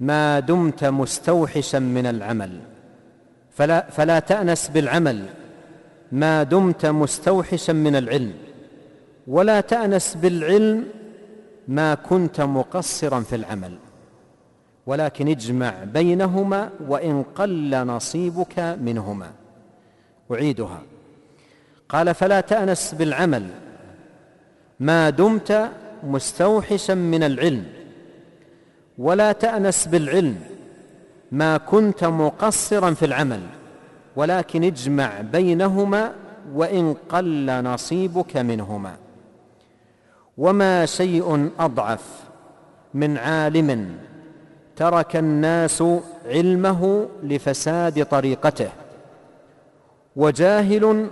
ما 0.00 0.40
دمت 0.40 0.84
مستوحشا 0.84 1.76
من 1.76 2.06
العمل 2.06 2.60
فلا, 3.50 3.86
فلا 3.90 4.18
تأنس 4.18 4.68
بالعمل 4.68 5.24
ما 6.12 6.42
دمت 6.42 6.86
مستوحشا 6.86 7.72
من 7.72 7.96
العلم 7.96 8.32
ولا 9.26 9.60
تأنس 9.60 10.14
بالعلم 10.14 10.84
ما 11.68 11.94
كنت 11.94 12.40
مقصرا 12.40 13.20
في 13.20 13.36
العمل 13.36 13.78
ولكن 14.88 15.28
اجمع 15.28 15.74
بينهما 15.84 16.70
وإن 16.88 17.22
قل 17.34 17.84
نصيبك 17.86 18.58
منهما 18.58 19.30
أعيدها 20.32 20.82
قال 21.88 22.14
فلا 22.14 22.40
تأنس 22.40 22.94
بالعمل 22.94 23.48
ما 24.80 25.10
دمت 25.10 25.70
مستوحشا 26.04 26.92
من 26.92 27.22
العلم 27.22 27.64
ولا 28.98 29.32
تأنس 29.32 29.86
بالعلم 29.88 30.40
ما 31.32 31.56
كنت 31.56 32.04
مقصرا 32.04 32.94
في 32.94 33.04
العمل 33.06 33.40
ولكن 34.16 34.64
اجمع 34.64 35.20
بينهما 35.20 36.12
وإن 36.52 36.94
قل 37.08 37.46
نصيبك 37.62 38.36
منهما 38.36 38.96
وما 40.38 40.86
شيء 40.86 41.50
أضعف 41.58 42.04
من 42.94 43.18
عالم 43.18 43.96
ترك 44.78 45.16
الناس 45.16 45.84
علمه 46.26 47.08
لفساد 47.22 48.06
طريقته 48.06 48.68
وجاهل 50.16 51.06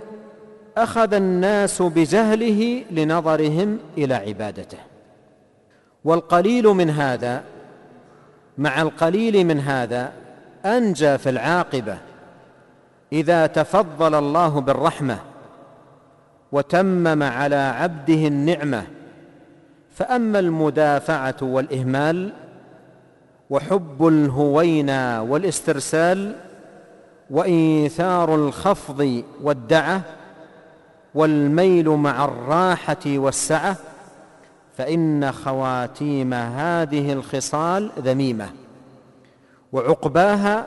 اخذ 0.77 1.13
الناس 1.13 1.81
بجهله 1.81 2.83
لنظرهم 2.91 3.77
الى 3.97 4.13
عبادته 4.13 4.77
والقليل 6.03 6.65
من 6.67 6.89
هذا 6.89 7.43
مع 8.57 8.81
القليل 8.81 9.45
من 9.45 9.59
هذا 9.59 10.11
انجى 10.65 11.17
في 11.17 11.29
العاقبه 11.29 11.97
اذا 13.13 13.45
تفضل 13.47 14.15
الله 14.15 14.61
بالرحمه 14.61 15.19
وتمم 16.51 17.23
على 17.23 17.55
عبده 17.77 18.27
النعمه 18.27 18.83
فاما 19.91 20.39
المدافعه 20.39 21.35
والاهمال 21.41 22.33
وحب 23.49 24.07
الهوينا 24.07 25.21
والاسترسال 25.21 26.35
وإيثار 27.29 28.35
الخفض 28.35 29.23
والدعة 29.43 30.01
والميل 31.15 31.89
مع 31.89 32.25
الراحة 32.25 33.03
والسعة 33.05 33.75
فإن 34.77 35.31
خواتيم 35.31 36.33
هذه 36.33 37.13
الخصال 37.13 37.91
ذميمة 37.99 38.49
وعقباها 39.73 40.65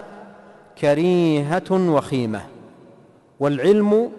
كريهة 0.81 1.65
وخيمة 1.71 2.41
والعلم 3.41 4.11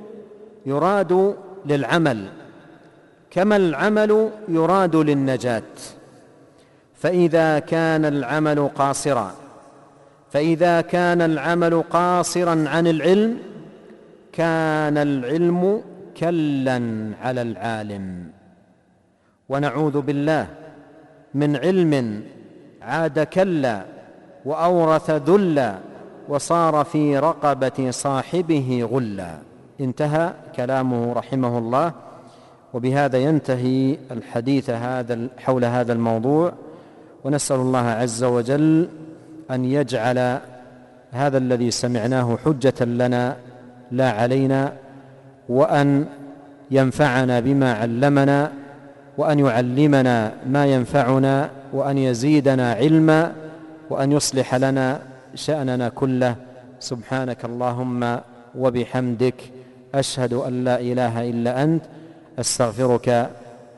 يراد 0.66 1.36
للعمل 1.66 2.28
كما 3.32 3.56
العمل 3.56 4.30
يراد 4.48 4.96
للنجاه 4.96 5.64
فاذا 7.02 7.60
كان 7.60 8.06
العمل 8.06 8.70
قاصرا 8.76 9.32
فاذا 10.32 10.82
كان 10.82 11.22
العمل 11.22 11.82
قاصرا 11.90 12.66
عن 12.70 12.88
العلم 12.88 13.38
كان 14.34 14.98
العلم 14.98 15.82
كلا 16.18 17.12
على 17.22 17.42
العالم 17.42 18.26
ونعوذ 19.50 20.02
بالله 20.02 20.48
من 21.34 21.56
علم 21.56 22.24
عاد 22.82 23.20
كلا 23.24 23.86
واورث 24.46 25.10
ذلا 25.12 25.76
وصار 26.30 26.84
في 26.86 27.20
رقبه 27.20 27.88
صاحبه 27.92 28.88
غلا 28.92 29.36
انتهى 29.82 30.34
كلامه 30.56 31.14
رحمه 31.14 31.58
الله 31.58 31.94
وبهذا 32.74 33.18
ينتهي 33.18 33.98
الحديث 34.12 34.70
هذا 34.70 35.28
حول 35.38 35.66
هذا 35.66 35.94
الموضوع 35.94 36.54
ونسأل 37.24 37.56
الله 37.56 37.88
عز 37.88 38.24
وجل 38.24 38.88
أن 39.52 39.66
يجعل 39.66 40.40
هذا 41.12 41.38
الذي 41.38 41.72
سمعناه 41.72 42.38
حجة 42.46 42.84
لنا 42.86 43.36
لا 43.92 44.12
علينا 44.12 44.74
وأن 45.50 46.06
ينفعنا 46.72 47.40
بما 47.40 47.74
علمنا 47.74 48.52
وأن 49.18 49.40
يعلمنا 49.40 50.32
ما 50.48 50.66
ينفعنا 50.66 51.50
وأن 51.74 51.98
يزيدنا 51.98 52.74
علما 52.74 53.32
وأن 53.90 54.12
يصلح 54.12 54.56
لنا 54.56 55.00
شأننا 55.36 55.90
كله 55.90 56.36
سبحانك 56.80 57.46
اللهم 57.46 58.18
وبحمدك 58.56 59.36
أشهد 59.96 60.34
أن 60.34 60.64
لا 60.64 60.80
إله 60.80 61.30
إلا 61.30 61.64
أنت 61.64 61.84
أستغفرك 62.40 63.30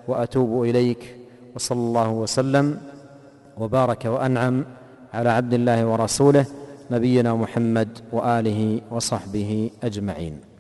وأتوب 0.08 0.64
إليك 0.64 1.16
وصلى 1.56 1.78
الله 1.80 2.10
وسلم 2.10 2.78
وبارك 3.58 4.06
وانعم 4.06 4.66
على 5.14 5.30
عبد 5.30 5.54
الله 5.54 5.86
ورسوله 5.88 6.45
نبينا 6.91 7.34
محمد 7.36 7.97
واله 8.12 8.82
وصحبه 8.91 9.70
اجمعين 9.84 10.53